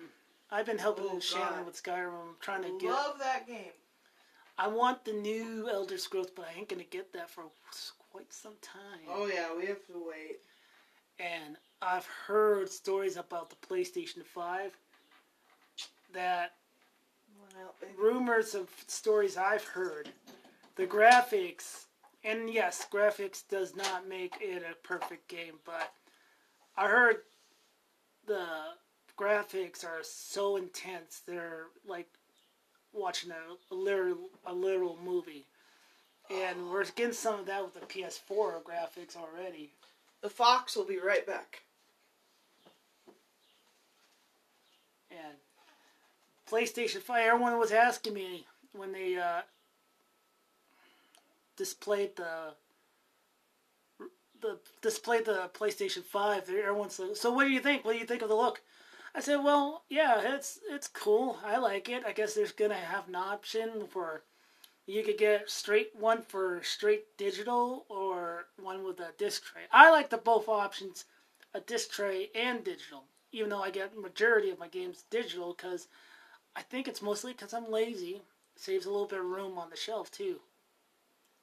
I've 0.50 0.66
been 0.66 0.78
helping 0.78 1.06
Oh, 1.10 1.20
Shannon 1.20 1.66
with 1.66 1.82
Skyrim, 1.82 2.12
I'm 2.12 2.36
trying 2.40 2.62
to 2.62 2.78
get. 2.80 2.90
Love 2.90 3.18
that 3.18 3.46
game. 3.46 3.72
I 4.56 4.68
want 4.68 5.04
the 5.04 5.12
new 5.12 5.68
Elder 5.68 5.98
Scrolls, 5.98 6.30
but 6.34 6.46
I 6.54 6.58
ain't 6.58 6.68
gonna 6.68 6.84
get 6.84 7.12
that 7.12 7.28
for 7.28 7.42
quite 8.12 8.32
some 8.32 8.54
time. 8.62 9.00
Oh 9.10 9.26
yeah, 9.26 9.48
we 9.58 9.66
have 9.66 9.84
to 9.88 9.94
wait. 10.08 10.38
And 11.18 11.56
I've 11.82 12.06
heard 12.06 12.70
stories 12.70 13.16
about 13.16 13.50
the 13.50 13.66
PlayStation 13.66 14.24
5 14.24 14.72
that 16.12 16.52
rumors 17.98 18.54
of 18.54 18.68
stories 18.86 19.36
I've 19.36 19.64
heard, 19.64 20.08
the 20.76 20.86
graphics, 20.86 21.84
and 22.24 22.48
yes, 22.48 22.86
graphics 22.90 23.46
does 23.48 23.76
not 23.76 24.08
make 24.08 24.34
it 24.40 24.62
a 24.62 24.74
perfect 24.86 25.28
game, 25.28 25.54
but 25.64 25.92
I 26.76 26.88
heard 26.88 27.16
the 28.26 28.46
graphics 29.18 29.84
are 29.84 30.02
so 30.02 30.56
intense, 30.56 31.22
they're 31.26 31.66
like 31.86 32.08
watching 32.92 33.30
a, 33.30 33.74
a 33.74 33.76
literal 33.76 34.30
a 34.46 34.52
literal 34.52 34.98
movie. 35.04 35.46
And 36.30 36.70
we're 36.70 36.84
getting 36.84 37.12
some 37.12 37.40
of 37.40 37.46
that 37.46 37.62
with 37.62 37.74
the 37.74 37.80
PS4 37.80 38.62
graphics 38.62 39.14
already. 39.16 39.72
The 40.24 40.30
fox 40.30 40.74
will 40.74 40.86
be 40.86 40.96
right 40.96 41.26
back. 41.26 41.64
And 45.10 45.36
PlayStation 46.50 47.02
5, 47.02 47.26
everyone 47.26 47.58
was 47.58 47.72
asking 47.72 48.14
me 48.14 48.46
when 48.72 48.90
they 48.90 49.18
uh, 49.18 49.42
displayed 51.58 52.16
the 52.16 52.54
the 54.40 54.58
displayed 54.80 55.26
the 55.26 55.50
PlayStation 55.52 56.02
5. 56.02 56.48
Everyone's 56.48 56.98
like, 56.98 57.16
"So 57.16 57.30
what 57.30 57.44
do 57.44 57.50
you 57.50 57.60
think? 57.60 57.84
What 57.84 57.92
do 57.92 57.98
you 57.98 58.06
think 58.06 58.22
of 58.22 58.30
the 58.30 58.34
look?" 58.34 58.62
I 59.14 59.20
said, 59.20 59.44
"Well, 59.44 59.84
yeah, 59.90 60.36
it's 60.36 60.58
it's 60.70 60.88
cool. 60.88 61.38
I 61.44 61.58
like 61.58 61.90
it. 61.90 62.02
I 62.06 62.12
guess 62.12 62.32
there's 62.32 62.52
gonna 62.52 62.76
have 62.76 63.08
an 63.08 63.14
option 63.14 63.86
for 63.88 64.22
you 64.86 65.02
could 65.02 65.18
get 65.18 65.50
straight 65.50 65.90
one 65.94 66.22
for 66.22 66.62
straight 66.62 67.16
digital 67.18 67.84
or 67.90 68.13
one 68.60 68.84
with 68.84 69.00
a 69.00 69.12
disc 69.18 69.44
tray. 69.44 69.62
I 69.72 69.90
like 69.90 70.10
the 70.10 70.18
both 70.18 70.48
options, 70.48 71.04
a 71.52 71.60
disc 71.60 71.90
tray 71.90 72.30
and 72.34 72.64
digital. 72.64 73.04
Even 73.32 73.50
though 73.50 73.62
I 73.62 73.70
get 73.70 73.96
majority 73.96 74.50
of 74.50 74.58
my 74.58 74.68
games 74.68 75.04
digital 75.10 75.54
because 75.54 75.88
I 76.54 76.62
think 76.62 76.86
it's 76.86 77.02
mostly 77.02 77.32
because 77.32 77.52
I'm 77.52 77.70
lazy. 77.70 78.22
Saves 78.56 78.86
a 78.86 78.90
little 78.90 79.06
bit 79.06 79.18
of 79.18 79.26
room 79.26 79.58
on 79.58 79.70
the 79.70 79.76
shelf 79.76 80.10
too. 80.10 80.40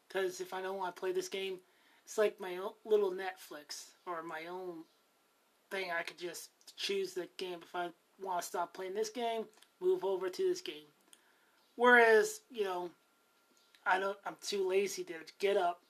Because 0.08 0.40
if 0.40 0.54
I 0.54 0.62
don't 0.62 0.78
want 0.78 0.96
to 0.96 1.00
play 1.00 1.12
this 1.12 1.28
game, 1.28 1.60
it's 2.06 2.18
like 2.18 2.40
my 2.40 2.58
little 2.86 3.12
Netflix 3.12 3.92
or 4.06 4.24
my 4.24 4.46
own 4.50 4.84
thing. 5.70 5.92
I 5.92 6.04
could 6.04 6.18
just 6.18 6.50
choose 6.78 7.14
the 7.14 7.28
game. 7.38 7.60
If 7.62 7.76
I 7.76 7.90
want 8.22 8.42
to 8.42 8.48
stop 8.48 8.74
playing 8.74 8.94
this 8.94 9.10
game, 9.10 9.46
move 9.82 10.04
over 10.04 10.30
to 10.30 10.44
this 10.44 10.62
game. 10.62 10.88
Whereas, 11.76 12.42
you 12.50 12.64
know, 12.64 12.90
I 13.86 14.00
don't. 14.00 14.18
I'm 14.26 14.36
too 14.42 14.68
lazy 14.68 15.04
to 15.06 15.14
get 15.40 15.58
up, 15.58 15.82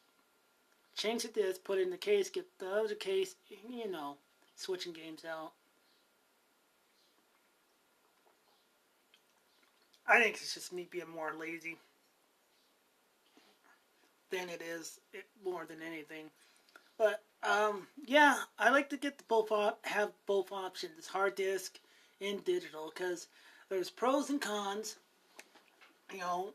change 1.02 1.24
the 1.24 1.30
disc, 1.30 1.64
put 1.64 1.80
it 1.80 1.84
in 1.84 1.90
the 1.90 1.98
case, 1.98 2.30
get 2.30 2.46
the 2.60 2.70
other 2.70 2.96
case. 2.96 3.36
You 3.68 3.90
know, 3.90 4.18
switching 4.56 4.94
games 4.94 5.26
out. 5.26 5.54
I 10.08 10.22
think 10.22 10.36
it's 10.36 10.54
just 10.54 10.74
me 10.74 10.88
being 10.92 11.10
more 11.10 11.34
lazy 11.40 11.78
than 14.30 14.50
it 14.50 14.62
is 14.62 15.00
it, 15.14 15.26
more 15.44 15.66
than 15.66 15.82
anything. 15.82 16.26
But 16.98 17.24
um, 17.44 17.88
yeah, 18.06 18.38
I 18.60 18.70
like 18.70 18.90
to 18.90 18.98
get 18.98 19.18
the 19.18 19.24
both 19.28 19.52
op- 19.52 19.86
have 19.86 20.12
both 20.28 20.52
options, 20.52 21.08
hard 21.08 21.36
disk 21.36 21.80
and 22.20 22.44
digital, 22.44 22.92
because 22.94 23.28
there's 23.70 23.90
pros 23.90 24.30
and 24.30 24.42
cons. 24.42 24.98
You 26.12 26.20
know, 26.20 26.54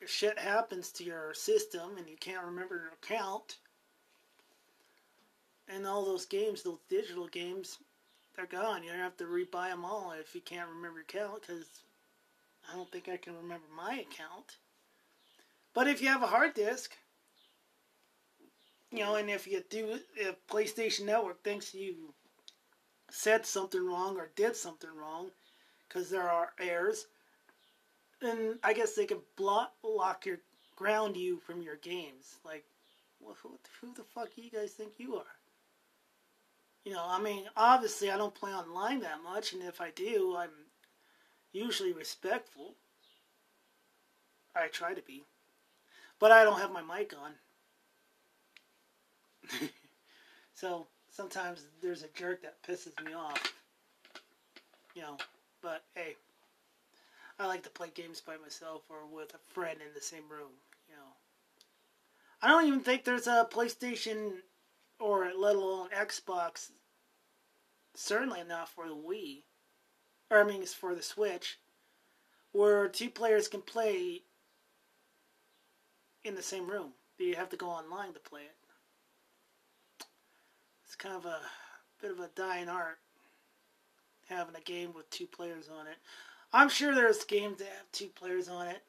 if 0.00 0.10
shit 0.10 0.38
happens 0.38 0.90
to 0.92 1.04
your 1.04 1.34
system 1.34 1.96
and 1.98 2.08
you 2.08 2.16
can't 2.18 2.44
remember 2.44 2.76
your 2.76 2.92
account, 3.02 3.58
and 5.74 5.86
all 5.86 6.04
those 6.04 6.26
games, 6.26 6.62
those 6.62 6.78
digital 6.88 7.26
games, 7.26 7.78
they're 8.36 8.46
gone. 8.46 8.84
You 8.84 8.90
have 8.90 9.16
to 9.18 9.24
rebuy 9.24 9.70
them 9.70 9.84
all 9.84 10.12
if 10.18 10.34
you 10.34 10.40
can't 10.40 10.68
remember 10.68 10.98
your 10.98 11.02
account, 11.02 11.42
because 11.42 11.66
I 12.70 12.76
don't 12.76 12.90
think 12.90 13.08
I 13.08 13.16
can 13.16 13.34
remember 13.36 13.66
my 13.76 13.94
account. 13.94 14.58
But 15.74 15.88
if 15.88 16.00
you 16.00 16.08
have 16.08 16.22
a 16.22 16.28
hard 16.28 16.54
disk, 16.54 16.96
you 18.90 19.00
know, 19.00 19.16
and 19.16 19.28
if 19.28 19.46
you 19.46 19.62
do, 19.68 19.98
if 20.16 20.46
PlayStation 20.46 21.06
Network 21.06 21.42
thinks 21.42 21.74
you 21.74 22.14
said 23.10 23.44
something 23.44 23.84
wrong 23.84 24.16
or 24.16 24.30
did 24.36 24.54
something 24.56 24.90
wrong, 24.96 25.30
because 25.88 26.10
there 26.10 26.28
are 26.30 26.52
errors, 26.60 27.06
then 28.20 28.58
I 28.62 28.72
guess 28.72 28.94
they 28.94 29.06
can 29.06 29.18
block, 29.36 29.72
lock 29.82 30.26
your, 30.26 30.38
ground 30.76 31.16
you 31.16 31.38
from 31.38 31.62
your 31.62 31.76
games. 31.76 32.38
Like, 32.44 32.64
who 33.20 33.94
the 33.94 34.02
fuck 34.02 34.34
do 34.34 34.42
you 34.42 34.50
guys 34.50 34.72
think 34.72 34.94
you 34.98 35.16
are? 35.16 35.36
You 36.84 36.92
know, 36.92 37.04
I 37.06 37.18
mean, 37.20 37.44
obviously 37.56 38.10
I 38.10 38.18
don't 38.18 38.34
play 38.34 38.52
online 38.52 39.00
that 39.00 39.22
much, 39.22 39.54
and 39.54 39.62
if 39.62 39.80
I 39.80 39.90
do, 39.90 40.36
I'm 40.36 40.50
usually 41.52 41.92
respectful. 41.92 42.74
I 44.54 44.68
try 44.68 44.92
to 44.92 45.02
be. 45.02 45.24
But 46.18 46.30
I 46.30 46.44
don't 46.44 46.60
have 46.60 46.72
my 46.72 46.82
mic 46.82 47.14
on. 47.20 47.32
so 50.54 50.86
sometimes 51.10 51.66
there's 51.82 52.02
a 52.02 52.08
jerk 52.14 52.42
that 52.42 52.62
pisses 52.62 53.02
me 53.04 53.14
off. 53.14 53.54
You 54.94 55.02
know, 55.02 55.16
but 55.62 55.84
hey, 55.94 56.16
I 57.38 57.46
like 57.46 57.62
to 57.64 57.70
play 57.70 57.90
games 57.94 58.20
by 58.20 58.36
myself 58.36 58.82
or 58.88 59.06
with 59.10 59.34
a 59.34 59.54
friend 59.54 59.80
in 59.80 59.92
the 59.94 60.00
same 60.00 60.28
room. 60.30 60.52
You 60.88 60.96
know, 60.96 61.12
I 62.42 62.48
don't 62.48 62.66
even 62.66 62.80
think 62.80 63.04
there's 63.04 63.26
a 63.26 63.48
PlayStation 63.50 64.34
or 65.04 65.30
let 65.36 65.54
alone 65.54 65.90
Xbox. 65.90 66.70
Certainly 67.94 68.44
not 68.48 68.70
for 68.70 68.88
the 68.88 68.96
Wii, 68.96 69.42
or 70.30 70.40
I 70.40 70.44
mean, 70.44 70.62
it's 70.62 70.72
for 70.72 70.94
the 70.94 71.02
Switch, 71.02 71.58
where 72.52 72.88
two 72.88 73.10
players 73.10 73.46
can 73.46 73.60
play 73.60 74.22
in 76.24 76.34
the 76.34 76.42
same 76.42 76.66
room. 76.66 76.94
You 77.18 77.34
have 77.34 77.50
to 77.50 77.56
go 77.56 77.68
online 77.68 78.14
to 78.14 78.18
play 78.18 78.40
it. 78.40 80.06
It's 80.86 80.96
kind 80.96 81.14
of 81.14 81.26
a 81.26 81.38
bit 82.00 82.10
of 82.10 82.20
a 82.20 82.30
dying 82.34 82.70
art 82.70 82.98
having 84.30 84.56
a 84.56 84.60
game 84.60 84.94
with 84.94 85.10
two 85.10 85.26
players 85.26 85.68
on 85.68 85.86
it. 85.86 85.96
I'm 86.50 86.70
sure 86.70 86.94
there's 86.94 87.24
games 87.24 87.58
that 87.58 87.68
have 87.68 87.92
two 87.92 88.08
players 88.08 88.48
on 88.48 88.68
it. 88.68 88.82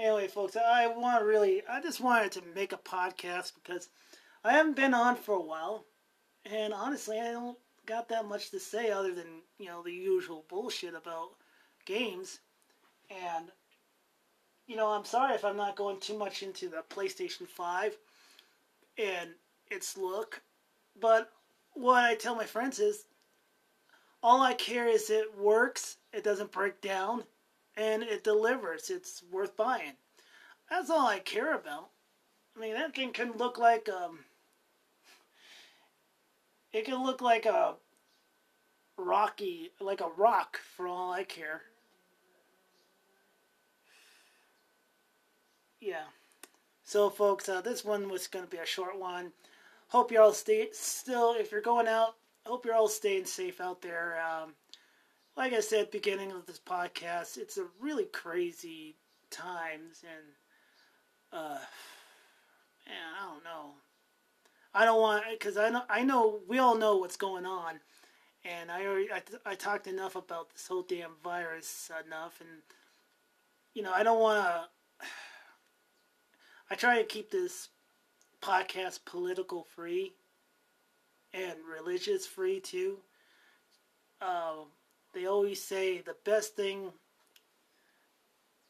Anyway, 0.00 0.28
folks, 0.28 0.56
I 0.56 0.86
want 0.86 1.26
really, 1.26 1.62
I 1.68 1.82
just 1.82 2.00
wanted 2.00 2.32
to 2.32 2.42
make 2.54 2.72
a 2.72 2.78
podcast 2.78 3.52
because 3.62 3.90
I 4.42 4.52
haven't 4.52 4.76
been 4.76 4.94
on 4.94 5.14
for 5.14 5.34
a 5.34 5.42
while, 5.42 5.84
and 6.50 6.72
honestly, 6.72 7.20
I 7.20 7.32
don't 7.32 7.58
got 7.84 8.08
that 8.08 8.24
much 8.24 8.50
to 8.50 8.58
say 8.58 8.90
other 8.90 9.14
than 9.14 9.42
you 9.58 9.66
know 9.66 9.82
the 9.82 9.92
usual 9.92 10.46
bullshit 10.48 10.94
about 10.94 11.32
games, 11.84 12.38
and 13.10 13.52
you 14.66 14.74
know 14.74 14.88
I'm 14.88 15.04
sorry 15.04 15.34
if 15.34 15.44
I'm 15.44 15.58
not 15.58 15.76
going 15.76 16.00
too 16.00 16.16
much 16.16 16.42
into 16.42 16.70
the 16.70 16.82
PlayStation 16.88 17.46
Five 17.46 17.94
and 18.96 19.28
its 19.70 19.98
look, 19.98 20.40
but 20.98 21.30
what 21.74 22.02
I 22.02 22.14
tell 22.14 22.34
my 22.34 22.46
friends 22.46 22.78
is 22.78 23.04
all 24.22 24.40
I 24.40 24.54
care 24.54 24.88
is 24.88 25.10
it 25.10 25.36
works, 25.36 25.98
it 26.14 26.24
doesn't 26.24 26.52
break 26.52 26.80
down, 26.80 27.24
and 27.80 28.02
it 28.02 28.22
delivers. 28.22 28.90
It's 28.90 29.22
worth 29.32 29.56
buying. 29.56 29.94
That's 30.68 30.90
all 30.90 31.06
I 31.06 31.18
care 31.18 31.54
about. 31.54 31.88
I 32.56 32.60
mean, 32.60 32.74
that 32.74 32.94
thing 32.94 33.12
can 33.12 33.32
look 33.32 33.58
like 33.58 33.88
um, 33.88 34.20
it 36.72 36.84
can 36.84 37.02
look 37.02 37.22
like 37.22 37.46
a 37.46 37.74
rocky, 38.98 39.70
like 39.80 40.00
a 40.00 40.10
rock 40.16 40.58
for 40.76 40.86
all 40.86 41.12
I 41.12 41.24
care. 41.24 41.62
Yeah. 45.80 46.04
So, 46.84 47.08
folks, 47.08 47.48
uh, 47.48 47.62
this 47.62 47.84
one 47.84 48.10
was 48.10 48.26
going 48.26 48.44
to 48.44 48.50
be 48.50 48.58
a 48.58 48.66
short 48.66 48.98
one. 48.98 49.32
Hope 49.88 50.12
you're 50.12 50.22
all 50.22 50.34
stay 50.34 50.68
still. 50.72 51.34
If 51.34 51.50
you're 51.50 51.62
going 51.62 51.88
out, 51.88 52.16
hope 52.44 52.66
you're 52.66 52.74
all 52.74 52.88
staying 52.88 53.24
safe 53.24 53.60
out 53.60 53.80
there. 53.80 54.20
Um, 54.20 54.52
like 55.36 55.52
I 55.52 55.60
said, 55.60 55.90
beginning 55.90 56.32
of 56.32 56.46
this 56.46 56.60
podcast, 56.60 57.38
it's 57.38 57.58
a 57.58 57.66
really 57.80 58.04
crazy 58.04 58.96
times, 59.30 60.02
and 60.02 60.26
uh, 61.32 61.58
man, 62.86 62.96
I 63.20 63.26
don't 63.26 63.44
know. 63.44 63.70
I 64.74 64.84
don't 64.84 65.00
want 65.00 65.24
because 65.32 65.56
I 65.56 65.70
know 65.70 65.82
I 65.88 66.02
know 66.02 66.40
we 66.48 66.58
all 66.58 66.76
know 66.76 66.96
what's 66.96 67.16
going 67.16 67.46
on, 67.46 67.80
and 68.44 68.70
I 68.70 68.86
already 68.86 69.10
I, 69.12 69.22
I 69.44 69.54
talked 69.54 69.86
enough 69.86 70.16
about 70.16 70.50
this 70.52 70.66
whole 70.66 70.82
damn 70.82 71.12
virus 71.22 71.90
enough, 72.06 72.40
and 72.40 72.62
you 73.74 73.82
know 73.82 73.92
I 73.92 74.02
don't 74.02 74.20
want 74.20 74.44
to. 74.44 75.06
I 76.72 76.76
try 76.76 76.98
to 76.98 77.04
keep 77.04 77.30
this 77.30 77.68
podcast 78.40 79.00
political 79.04 79.64
free 79.64 80.12
and 81.34 81.54
religious 81.68 82.26
free 82.26 82.60
too. 82.60 82.98
Uh, 84.20 84.64
they 85.12 85.26
always 85.26 85.62
say 85.62 86.00
the 86.00 86.16
best 86.24 86.56
thing. 86.56 86.92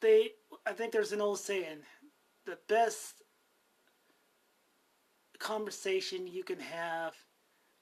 They, 0.01 0.31
I 0.65 0.71
think 0.71 0.91
there's 0.91 1.11
an 1.11 1.21
old 1.21 1.39
saying, 1.39 1.79
the 2.45 2.57
best 2.67 3.21
conversation 5.39 6.27
you 6.27 6.43
can 6.43 6.59
have 6.59 7.13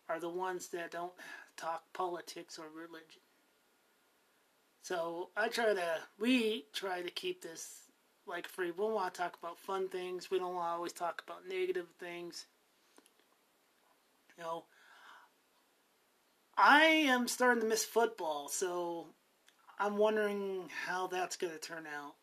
are 0.10 0.20
the 0.20 0.30
ones 0.30 0.68
that 0.70 0.92
don't 0.92 1.14
talk 1.56 1.84
politics 1.94 2.58
or 2.58 2.66
religion. 2.76 3.22
So 4.82 5.30
I 5.38 5.50
try 5.50 5.74
to, 5.74 5.98
we 6.20 6.66
try 6.74 7.02
to 7.02 7.12
keep 7.12 7.42
this 7.42 7.84
like 8.26 8.48
free. 8.48 8.72
We 8.72 8.86
want 8.86 9.14
to 9.14 9.22
talk 9.22 9.38
about 9.42 9.60
fun 9.60 9.88
things. 9.90 10.32
We 10.32 10.40
don't 10.40 10.56
want 10.56 10.68
to 10.68 10.76
always 10.76 10.94
talk 10.94 11.22
about 11.26 11.48
negative 11.48 11.88
things. 12.00 12.46
You 14.38 14.44
know, 14.44 14.64
I 16.62 16.84
am 16.84 17.28
starting 17.28 17.62
to 17.62 17.68
miss 17.68 17.86
football, 17.86 18.50
so 18.50 19.08
I'm 19.80 19.98
wondering 19.98 20.70
how 20.86 21.08
that's 21.08 21.38
going 21.38 21.54
to 21.54 21.60
turn 21.60 21.86
out. 21.88 22.16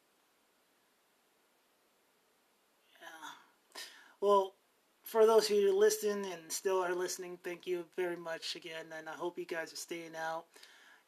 Yeah. 3.00 3.80
Well, 4.20 4.54
for 5.02 5.24
those 5.24 5.48
who 5.48 5.72
listen 5.72 6.24
and 6.24 6.50
still 6.50 6.84
are 6.84 6.94
listening, 6.94 7.38
thank 7.42 7.66
you 7.66 7.84
very 7.96 8.16
much 8.16 8.56
again, 8.56 8.86
and 8.96 9.08
I 9.08 9.12
hope 9.12 9.38
you 9.38 9.46
guys 9.46 9.72
are 9.72 9.76
staying 9.76 10.16
out. 10.16 10.44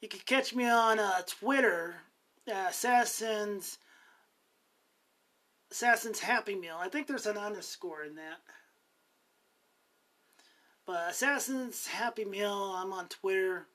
You 0.00 0.08
can 0.08 0.20
catch 0.24 0.54
me 0.54 0.68
on 0.68 0.98
uh, 0.98 1.20
Twitter, 1.26 1.96
uh, 2.50 2.66
Assassins 2.70 3.78
Assassin's 5.70 6.20
Happy 6.20 6.54
Meal. 6.54 6.76
I 6.78 6.88
think 6.88 7.06
there's 7.06 7.26
an 7.26 7.36
underscore 7.36 8.04
in 8.04 8.14
that. 8.16 8.38
But 10.88 11.10
Assassin's 11.10 11.86
Happy 11.86 12.24
Meal, 12.24 12.74
I'm 12.74 12.94
on 12.94 13.08
Twitter. 13.08 13.66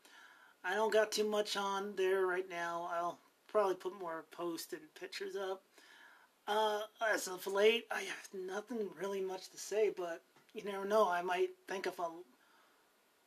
I 0.63 0.73
don't 0.73 0.91
got 0.91 1.12
too 1.12 1.30
much 1.30 1.56
on 1.56 1.93
there 1.95 2.26
right 2.26 2.49
now. 2.49 2.89
I'll 2.91 3.19
probably 3.45 3.76
put 3.76 3.99
more 3.99 4.26
posts 4.32 4.73
and 4.73 4.82
pictures 4.99 5.36
up. 5.36 5.62
Uh, 6.47 6.80
as 7.13 7.28
of 7.28 7.45
late, 7.45 7.86
I 7.91 8.02
have 8.02 8.30
nothing 8.34 8.89
really 8.99 9.21
much 9.21 9.52
to 9.52 9.60
say, 9.60 9.91
but 9.95 10.23
you 10.56 10.63
never 10.63 10.86
know. 10.86 11.08
I 11.08 11.21
might 11.21 11.49
think 11.67 11.86
of 11.86 11.99
a 11.99 12.10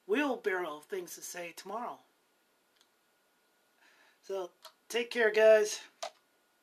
wheelbarrow 0.08 0.78
of 0.78 0.86
things 0.86 1.14
to 1.14 1.20
say 1.20 1.54
tomorrow. 1.56 2.00
So, 4.24 4.50
take 4.88 5.12
care, 5.12 5.30
guys. 5.30 5.78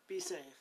Be 0.10 0.20
safe. 0.20 0.60